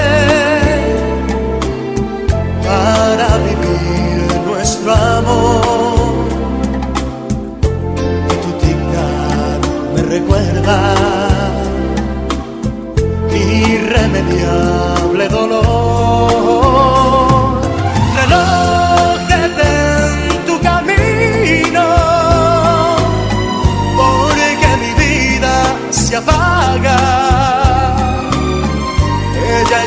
para 2.65 3.37
vivir 3.47 4.27
nuestro 4.47 4.91
amor. 4.91 6.27
Y 8.33 8.35
tu 8.43 8.51
tic-tac 8.61 9.61
me 9.93 10.01
recuerda 10.15 10.77
irremediable 13.35 15.25
dolor. 15.29 15.98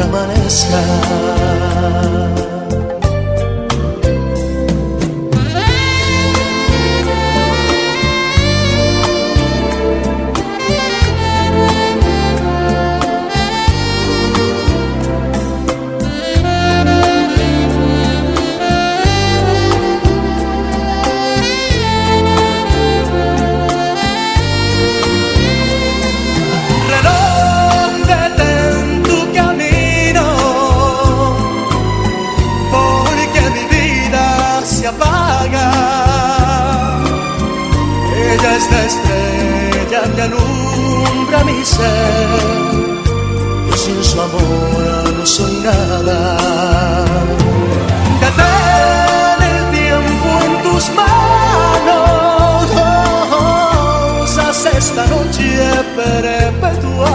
amanezca. 0.00 0.80
Es 38.62 38.70
la 38.70 38.82
estrella 38.84 40.02
que 40.14 40.22
alumbra 40.22 41.38
mi 41.44 41.64
ser, 41.64 42.28
y 43.72 43.72
sin 43.76 44.02
su 44.04 44.20
amor 44.20 45.12
no 45.18 45.26
soy 45.26 45.54
nada. 45.64 46.36
Detén 48.22 49.40
el 49.54 49.62
tiempo 49.78 50.28
en 50.46 50.52
tus 50.62 50.84
manos, 51.00 52.64
haz 54.38 54.66
esta 54.66 55.06
noche 55.06 55.44
perpetua. 55.96 57.14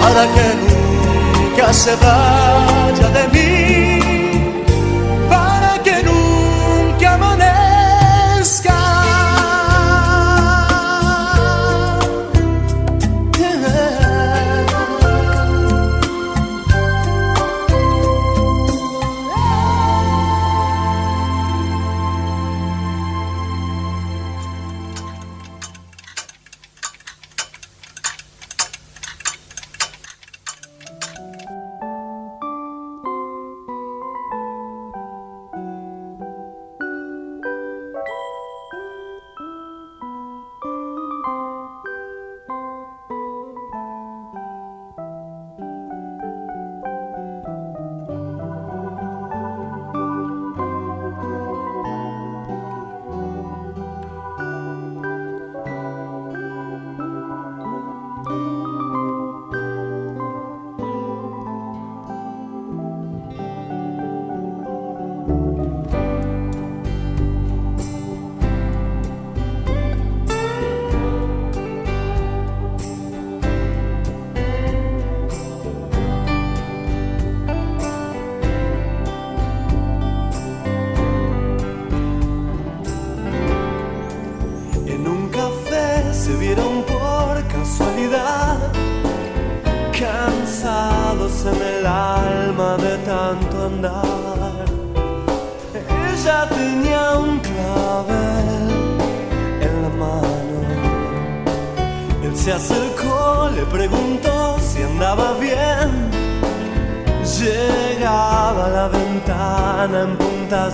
Para 0.00 0.24
que 0.34 0.46
nunca 0.64 1.66
se 1.72 1.94
vaya 1.96 3.08
de 3.16 3.24
mí, 3.34 3.99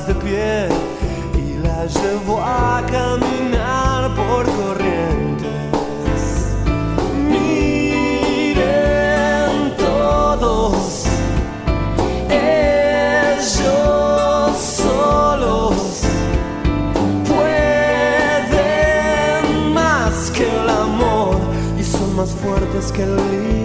de 0.06 0.14
pie 0.14 0.68
y 1.34 1.58
la 1.58 1.84
llevó 1.86 2.40
a 2.40 2.80
caminar 2.86 4.14
por 4.14 4.46
corrientes. 4.46 6.54
Miren 7.28 8.62
todos, 9.76 11.06
ellos 12.30 14.56
solos 14.56 16.02
pueden 17.26 18.22
más 19.72 20.30
que 20.30 20.44
el 20.44 20.70
amor 20.70 21.40
y 21.76 21.82
son 21.82 22.14
más 22.14 22.30
fuertes 22.30 22.92
que 22.92 23.02
el 23.02 23.16
limbo. 23.16 23.55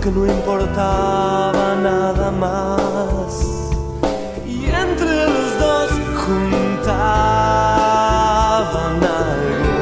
Que 0.00 0.10
no 0.10 0.24
importaba 0.24 1.74
nada 1.74 2.30
más. 2.30 3.44
Y 4.46 4.64
entre 4.64 5.26
los 5.26 5.58
dos 5.58 5.90
juntaban 6.24 6.94
algo. 9.28 9.76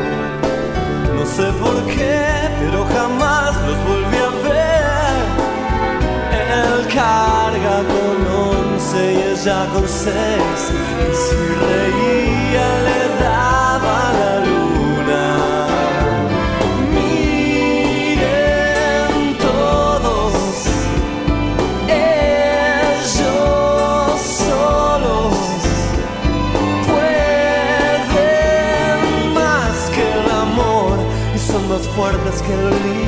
No 1.16 1.24
sé 1.24 1.46
por 1.62 1.76
qué, 1.94 2.20
pero 2.58 2.84
jamás 2.94 3.54
los 3.66 3.78
volví 3.88 4.18
a 4.28 4.32
ver. 4.46 5.22
Él 6.62 6.78
carga 6.92 7.76
con 7.92 8.18
once 8.50 9.00
y 9.12 9.16
ella 9.32 9.60
con 9.72 9.86
seis. 9.86 10.60
Y 11.04 11.10
si 11.24 11.40
reía 11.64 12.07
fuertes 32.48 32.98
que 33.02 33.07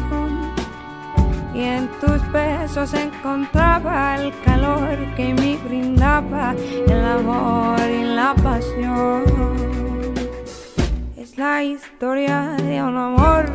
y 1.53 1.63
en 1.63 1.89
tus 1.99 2.21
besos 2.31 2.93
encontraba 2.93 4.15
el 4.15 4.33
calor 4.45 4.97
que 5.15 5.33
me 5.33 5.57
brindaba 5.57 6.55
el 6.87 7.05
amor 7.05 7.79
y 7.89 8.03
la 8.03 8.33
pasión. 8.35 9.23
Es 11.17 11.37
la 11.37 11.63
historia 11.63 12.55
de 12.57 12.81
un 12.81 12.97
amor 12.97 13.45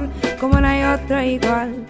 como 0.40 0.60
no 0.60 0.68
hay 0.68 0.82
otro 0.82 1.22
igual, 1.22 1.86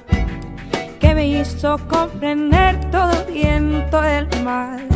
que 1.00 1.14
me 1.14 1.26
hizo 1.26 1.78
comprender 1.88 2.78
todo 2.90 3.12
el 3.12 3.32
viento 3.32 4.00
del 4.00 4.28
mal, 4.44 4.86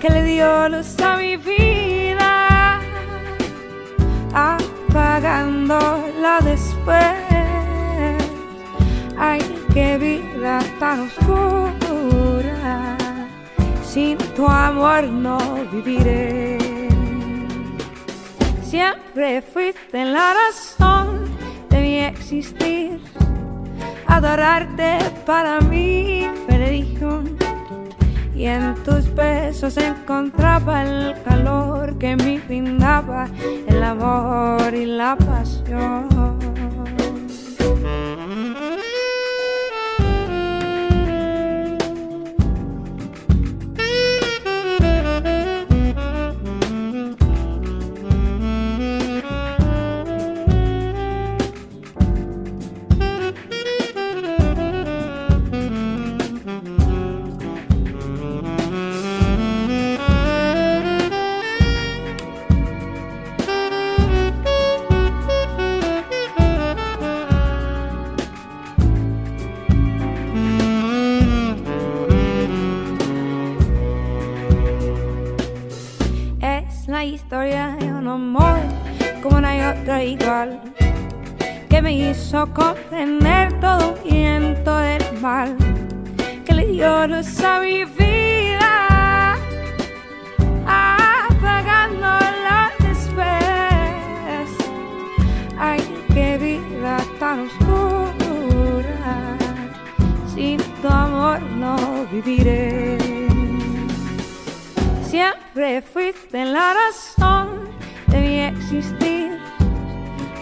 que 0.00 0.10
le 0.10 0.24
dio 0.24 0.68
luz 0.68 1.00
a 1.00 1.16
mi 1.16 1.36
vida, 1.36 2.80
apagándola 4.34 6.40
después. 6.42 7.14
Ay, 9.16 9.53
qué 9.74 9.98
vida 9.98 10.60
tan 10.78 11.00
oscura. 11.00 12.96
Sin 13.84 14.16
tu 14.36 14.46
amor 14.46 15.04
no 15.04 15.38
viviré. 15.72 16.58
Siempre 18.62 19.42
fuiste 19.42 20.04
la 20.04 20.34
razón 20.34 21.24
de 21.70 21.80
mi 21.80 21.98
existir. 21.98 23.00
Adorarte 24.06 24.98
para 25.26 25.60
mí 25.60 26.26
religión. 26.48 27.36
Y 28.34 28.46
en 28.46 28.74
tus 28.84 29.12
besos 29.14 29.76
encontraba 29.76 30.82
el 30.82 31.14
calor 31.22 31.96
que 31.98 32.16
me 32.16 32.40
brindaba 32.40 33.28
el 33.68 33.82
amor 33.82 34.74
y 34.74 34.86
la 34.86 35.16
pasión. 35.16 36.33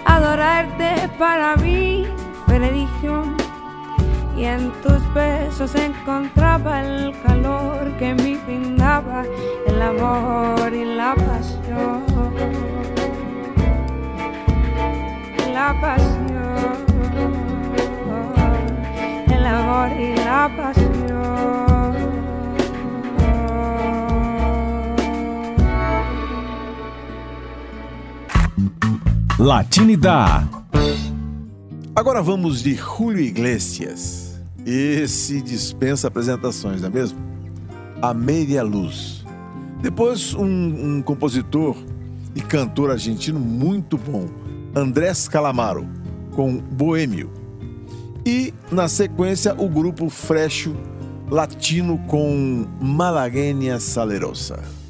Adorarte 0.05 1.09
para 1.19 1.57
mí 1.57 2.07
fue 2.47 2.59
religión. 2.59 3.37
Y 4.37 4.45
en 4.45 4.73
tus 4.83 5.01
besos 5.15 5.75
encontraba 5.75 6.81
el 6.83 7.15
calor 7.23 7.97
que 7.99 8.15
me 8.15 8.37
brindaba 8.45 9.25
el 9.67 9.83
amor 9.83 10.73
y 10.73 10.85
la 10.85 11.15
pasión. 11.15 12.03
La 15.53 15.75
pasión. 15.81 16.73
El 19.31 19.47
amor 19.47 19.91
y 20.01 20.17
la 20.17 20.51
pasión. 20.57 20.92
Latinidad. 29.43 30.49
Agora 31.97 32.23
vamos 32.23 32.63
de 32.63 32.77
Julio 32.77 33.19
Iglesias. 33.19 34.41
Esse 34.65 35.43
dispensa 35.43 36.07
apresentações, 36.07 36.81
não 36.81 36.89
é 36.89 36.93
mesmo? 36.93 37.19
A 38.01 38.15
Meia 38.15 38.63
Luz. 38.63 39.25
Depois, 39.81 40.33
um, 40.33 40.45
um 40.45 41.03
compositor 41.03 41.77
e 42.37 42.41
cantor 42.41 42.93
argentino 42.93 43.41
muito 43.41 43.99
bom, 43.99 44.29
Andrés 44.77 45.27
Calamaro, 45.27 45.89
com 46.31 46.59
Boêmio. 46.59 47.29
E, 48.25 48.55
na 48.71 48.87
sequência, 48.87 49.57
o 49.59 49.69
grupo 49.69 50.09
Frecho 50.09 50.73
Latino 51.29 51.99
com 52.07 52.65
Malagueña 52.81 53.81
Salerosa. 53.81 54.82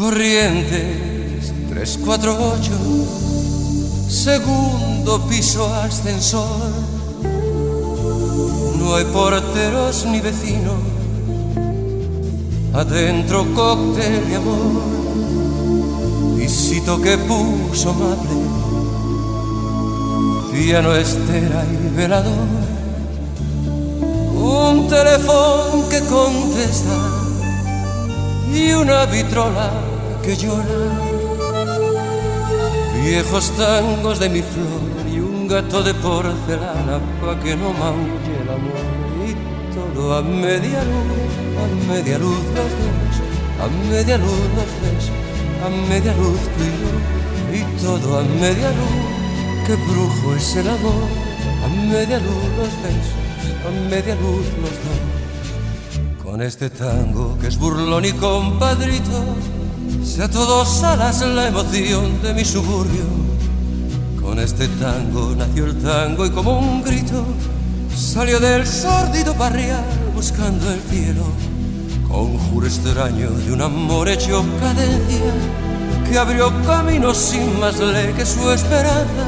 Corrientes 0.00 1.52
348, 1.68 2.72
segundo 4.08 5.20
piso 5.28 5.66
ascensor. 5.74 6.72
No 8.78 8.94
hay 8.94 9.04
porteros 9.04 10.06
ni 10.06 10.20
vecinos, 10.20 10.80
adentro 12.72 13.44
cóctel 13.54 14.26
de 14.26 14.36
amor. 14.36 14.80
Visito 16.38 16.98
que 17.02 17.18
puso 17.18 17.90
amable, 17.90 18.40
piano 20.50 20.94
estera 20.94 21.62
y 21.70 21.94
velador. 21.94 22.48
Un 24.34 24.88
teléfono 24.88 25.86
que 25.90 26.00
contesta 26.06 26.96
y 28.50 28.72
una 28.72 29.04
vitrola 29.04 29.89
que 30.30 30.36
llora. 30.36 30.80
Viejos 33.02 33.50
tangos 33.56 34.18
de 34.20 34.28
mi 34.28 34.42
flor 34.42 34.82
y 35.12 35.18
un 35.18 35.48
gato 35.48 35.82
de 35.82 35.92
porcelana 35.94 36.96
pa' 37.20 37.36
que 37.42 37.56
no 37.56 37.72
maulle 37.72 38.34
el 38.42 38.50
amor. 38.58 38.86
Y 39.28 39.32
todo 39.74 40.18
a 40.18 40.22
media 40.22 40.82
luz, 40.90 41.32
a 41.62 41.66
media 41.92 42.18
luz 42.18 42.44
los 42.56 42.70
dos, 42.80 43.14
a 43.64 43.66
media 43.90 44.16
luz 44.18 44.44
los 44.56 44.70
tres, 44.78 45.04
a 45.66 45.68
media 45.90 46.12
luz 46.20 46.40
tú 46.54 46.62
y 46.70 46.74
yo. 46.80 46.92
Y 47.58 47.62
todo 47.82 48.18
a 48.20 48.22
media 48.44 48.70
luz, 48.78 48.98
qué 49.66 49.74
brujo 49.88 50.34
es 50.36 50.56
el 50.56 50.68
amor. 50.68 51.08
A 51.64 51.68
media 51.92 52.18
luz 52.26 52.44
los 52.58 52.72
besos, 52.82 53.18
a 53.66 53.70
media 53.90 54.14
luz 54.14 54.46
los 54.62 54.76
dos. 54.84 55.02
Con 56.22 56.40
este 56.42 56.70
tango 56.70 57.36
que 57.40 57.48
es 57.48 57.58
burlón 57.58 58.04
y 58.04 58.12
compadrito, 58.12 59.18
sea 60.02 60.28
todos 60.28 60.82
alas 60.82 61.20
la 61.22 61.48
emoción 61.48 62.22
de 62.22 62.34
mi 62.34 62.44
suburbio. 62.44 63.04
Con 64.20 64.38
este 64.38 64.68
tango 64.68 65.34
nació 65.36 65.66
el 65.66 65.78
tango 65.78 66.26
y 66.26 66.30
como 66.30 66.58
un 66.58 66.82
grito 66.82 67.24
salió 67.94 68.38
del 68.40 68.66
sórdido 68.66 69.34
barrial 69.34 69.84
buscando 70.14 70.70
el 70.72 70.80
cielo. 70.90 71.24
Conjuro 72.08 72.66
extraño 72.66 73.30
de 73.30 73.52
un 73.52 73.62
amor 73.62 74.08
hecho 74.08 74.44
cadencia 74.60 75.32
que 76.08 76.18
abrió 76.18 76.50
camino 76.64 77.14
sin 77.14 77.58
más 77.60 77.78
ley 77.78 78.12
que 78.14 78.26
su 78.26 78.50
esperanza. 78.50 79.26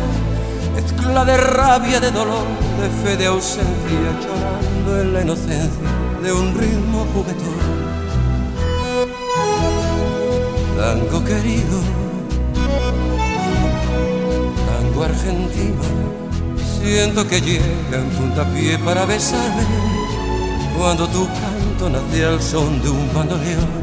Mezcla 0.74 1.24
de 1.24 1.36
rabia, 1.36 2.00
de 2.00 2.10
dolor, 2.10 2.46
de 2.80 2.88
fe, 3.04 3.16
de 3.16 3.26
ausencia, 3.26 3.66
llorando 4.20 5.00
en 5.00 5.12
la 5.12 5.22
inocencia 5.22 5.88
de 6.22 6.32
un 6.32 6.54
ritmo 6.54 7.06
juguetón. 7.14 7.71
Tango 10.82 11.22
querido, 11.22 11.80
tango 14.66 15.04
argentino, 15.04 15.80
siento 16.80 17.24
que 17.28 17.40
llega 17.40 17.98
en 17.98 18.10
puntapié 18.10 18.78
para 18.80 19.04
besarme 19.04 19.62
cuando 20.76 21.06
tu 21.06 21.24
canto 21.26 21.88
nace 21.88 22.24
al 22.24 22.42
son 22.42 22.82
de 22.82 22.90
un 22.90 23.14
bandoneón. 23.14 23.81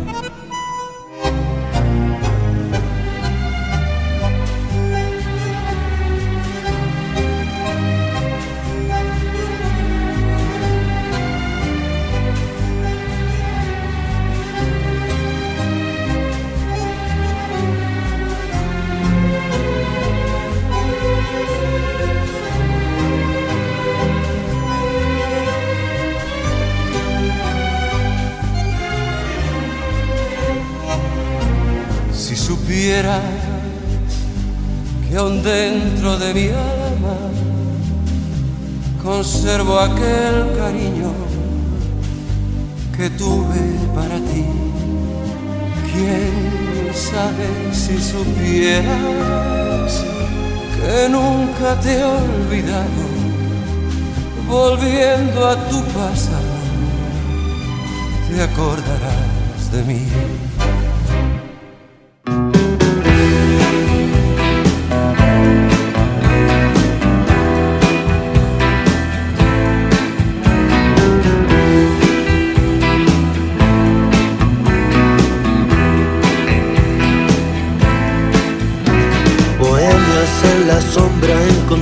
Que 35.07 35.17
aún 35.17 35.41
dentro 35.41 36.19
de 36.19 36.33
mi 36.33 36.47
alma 36.47 37.17
conservo 39.03 39.79
aquel 39.79 40.55
cariño 40.57 41.11
que 42.95 43.09
tuve 43.11 43.61
para 43.95 44.17
ti. 44.17 44.45
¿Quién 45.91 46.93
sabe 46.93 47.47
si 47.73 47.97
supieras 47.97 50.03
que 50.75 51.09
nunca 51.09 51.79
te 51.79 51.93
he 51.93 52.03
olvidado? 52.03 53.07
Volviendo 54.47 55.47
a 55.47 55.55
tu 55.69 55.81
pasado, 55.85 56.57
te 58.27 58.41
acordarás 58.41 59.71
de 59.71 59.83
mí. 59.83 60.07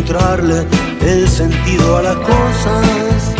El 0.09 1.27
sentido 1.27 1.97
a 1.97 2.01
las 2.01 2.15
cosas. 2.15 3.35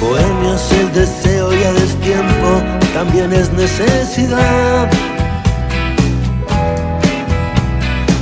Bohemio 0.00 0.54
es 0.54 0.72
el 0.72 0.92
deseo 0.92 1.52
y 1.52 1.64
a 1.64 1.72
destiempo 1.72 2.62
también 2.92 3.32
es 3.32 3.52
necesidad. 3.52 4.88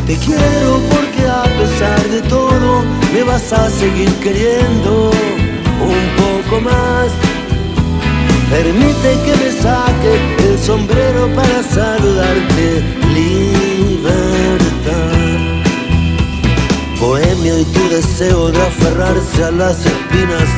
Te 0.06 0.16
quiero 0.16 0.80
porque 0.90 1.28
a 1.28 1.44
pesar 1.58 2.02
de 2.08 2.22
todo 2.22 2.82
me 3.12 3.22
vas 3.22 3.52
a 3.52 3.68
seguir 3.68 4.10
queriendo 4.20 5.10
un 5.82 6.02
poco 6.16 6.62
más. 6.62 7.08
Permite 8.50 9.10
que 9.24 9.36
me 9.36 9.52
saque 9.60 10.48
el 10.48 10.58
sombrero 10.58 11.28
para 11.34 11.62
saludarte, 11.62 12.82
libertad. 13.14 14.01
Bohemio 17.02 17.58
y 17.58 17.64
tu 17.64 17.88
deseo 17.88 18.52
de 18.52 18.62
aferrarse 18.62 19.42
a 19.42 19.50
las 19.50 19.84
espinas 19.84 20.48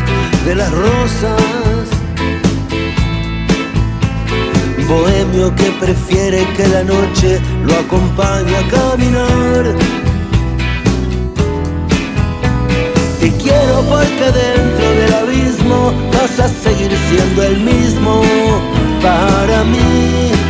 de 0.45 0.55
las 0.55 0.71
rosas. 0.73 1.41
Bohemio 4.87 5.55
que 5.55 5.71
prefiere 5.81 6.47
que 6.55 6.69
la 6.69 6.85
noche 6.85 7.41
lo 7.65 7.75
acompañe 7.77 8.55
a 8.59 8.69
caminar. 8.69 9.75
Te 13.21 13.31
quiero 13.43 13.81
porque 13.89 14.27
dentro 14.43 14.87
del 15.01 15.15
abismo 15.15 15.95
vas 16.12 16.39
a 16.41 16.49
seguir 16.62 16.93
siendo 17.09 17.43
el 17.43 17.57
mismo 17.61 18.21
para 19.01 19.65
mí. 19.65 20.44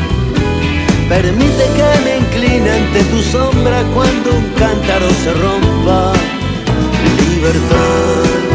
Permite 1.09 1.65
que 1.77 2.05
me 2.05 2.19
incline 2.19 2.71
ante 2.71 3.05
tu 3.05 3.21
sombra 3.23 3.83
cuando 3.95 4.35
un 4.35 4.45
cántaro 4.55 5.11
se 5.23 5.33
rompa. 5.35 6.13
Libertad. 7.19 8.54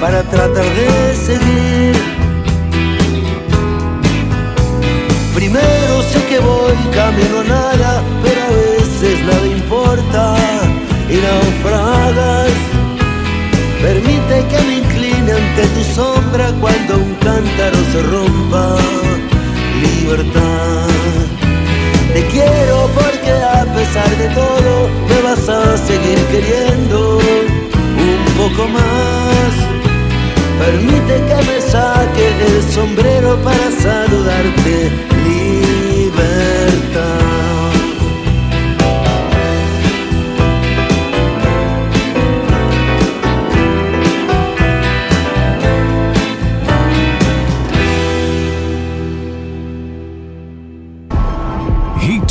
Para 0.00 0.22
tratar 0.22 0.64
de 0.64 0.89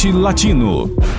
Hit 0.02 0.14
Latino. 0.14 1.19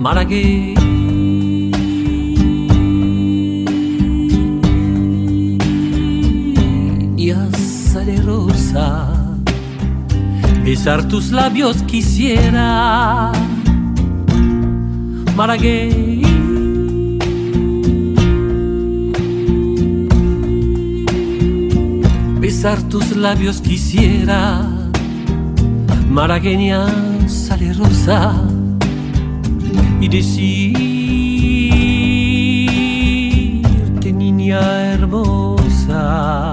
Malagueña 0.00 0.80
salerosa, 7.92 9.36
besar 10.64 11.06
tus 11.06 11.30
labios 11.30 11.82
quisiera. 11.82 13.30
Malagueña 15.36 16.20
besar 22.40 22.82
tus 22.88 23.14
labios 23.16 23.60
quisiera, 23.60 24.66
maragueña 26.10 26.86
salerosa, 27.28 28.49
y 30.00 30.08
decirte 30.08 30.80
niña 34.12 34.92
hermosa. 34.94 36.52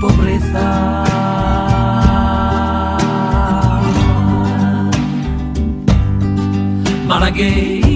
pobreza. 0.00 1.04
Malagueña 7.06 7.88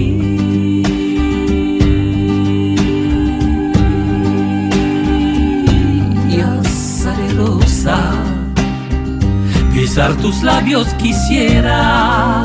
besar 9.93 10.15
tus 10.15 10.41
labios 10.41 10.87
quisiera. 10.95 12.41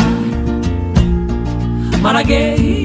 Malagueña 2.03 2.78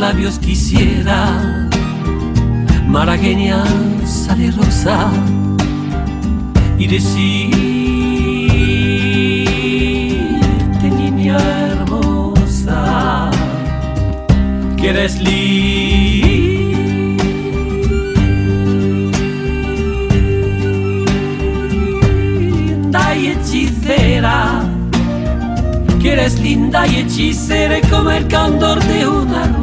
labios 0.00 0.38
quisiera, 0.38 1.68
maragueña 2.86 3.62
salerosa, 4.06 5.10
y 6.78 6.86
decirte 6.86 7.60
niña 10.90 11.36
hermosa, 11.68 13.30
que 14.78 14.88
eres 14.88 15.20
linda 15.20 15.60
y 23.16 23.26
hechicera 23.26 24.62
que 26.00 26.12
eres 26.14 26.40
linda 26.40 26.86
y 26.86 26.96
hechicera 26.96 27.76
como 27.90 28.10
el 28.10 28.26
candor 28.26 28.82
de 28.84 29.06
una 29.06 29.59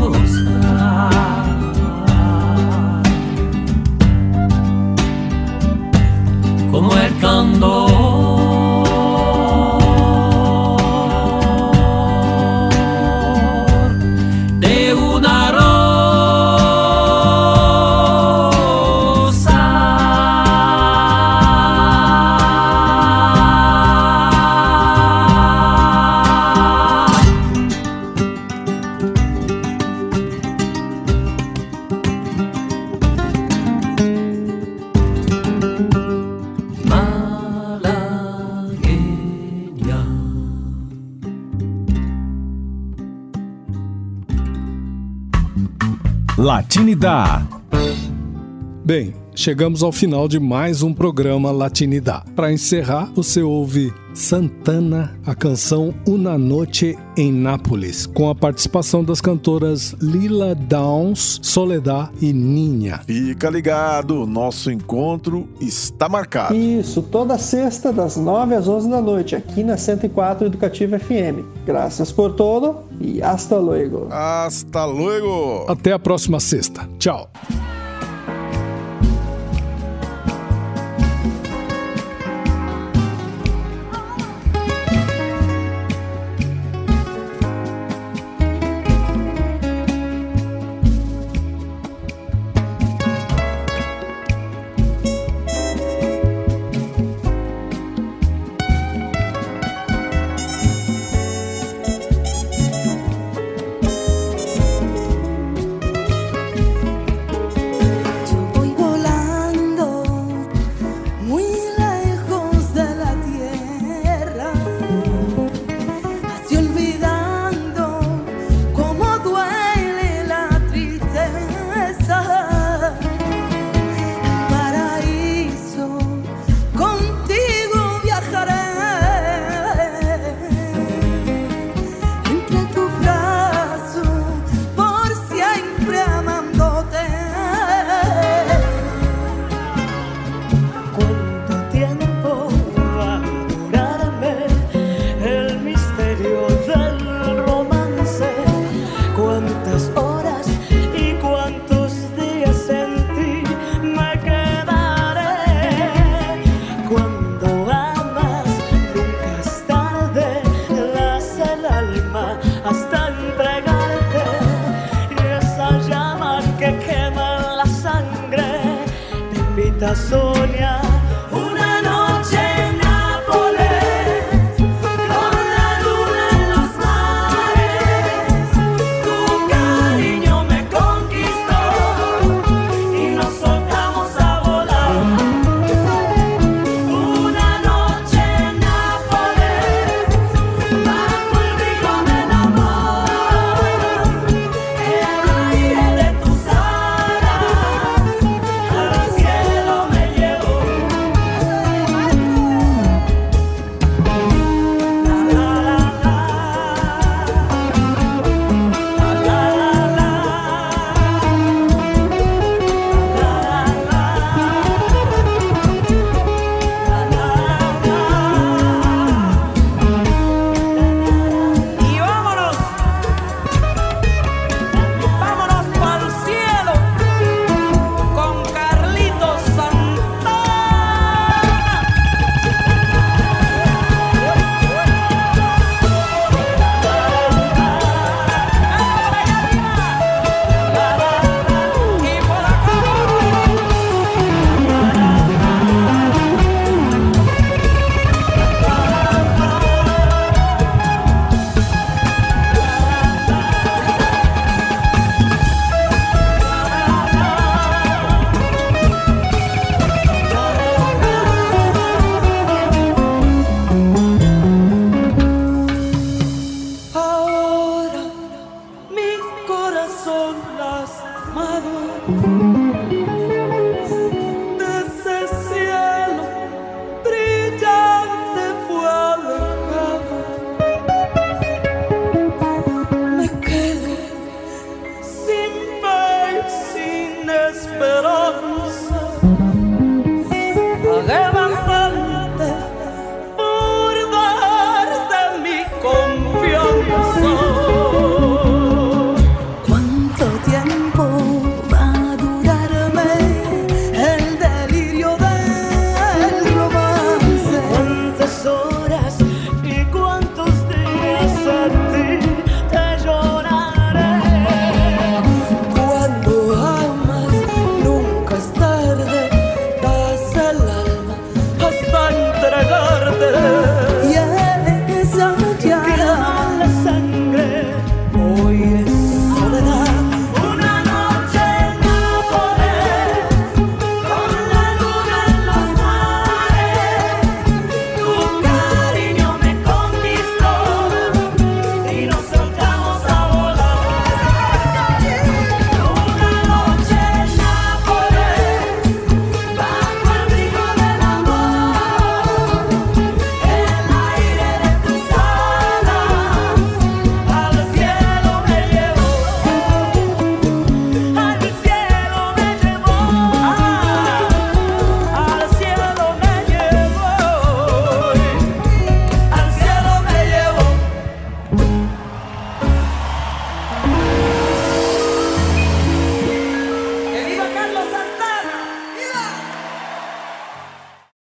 chegamos 49.48 49.82
ao 49.82 49.94
final 49.94 50.28
de 50.28 50.42
mais 50.42 50.84
um 50.84 50.94
programa 50.94 51.52
Latinidad. 51.52 52.22
Para 52.36 52.52
encerrar, 52.52 53.10
você 53.16 53.42
ouve 53.42 53.94
Santana, 54.14 55.18
a 55.26 55.34
canção 55.34 55.94
Una 56.06 56.38
Noche 56.38 56.98
em 57.16 57.32
Nápoles, 57.32 58.06
com 58.06 58.30
a 58.30 58.36
participação 58.36 59.06
das 59.06 59.22
cantoras 59.22 59.96
Lila 60.02 60.54
Downs, 60.54 61.40
Soledad 61.42 62.10
e 62.22 62.34
Ninha. 62.34 63.00
Fica 63.08 63.50
ligado, 63.50 64.28
nosso 64.28 64.70
encontro 64.70 65.48
está 65.62 66.10
marcado. 66.10 66.54
Isso, 66.54 67.02
toda 67.02 67.38
sexta, 67.38 67.94
das 67.94 68.18
9 68.18 68.54
às 68.54 68.68
11 68.68 68.90
da 68.90 69.02
noite, 69.02 69.34
aqui 69.34 69.64
na 69.64 69.78
104 69.78 70.46
Educativa 70.46 71.00
FM. 71.00 71.46
Graças 71.66 72.12
por 72.12 72.34
todo 72.34 72.80
e 73.00 73.22
hasta 73.22 73.58
luego. 73.58 74.10
Hasta 74.12 74.84
luego. 74.84 75.64
Até 75.70 75.94
a 75.94 76.00
próxima 76.00 76.42
sexta. 76.42 76.86
Tchau. 77.00 77.32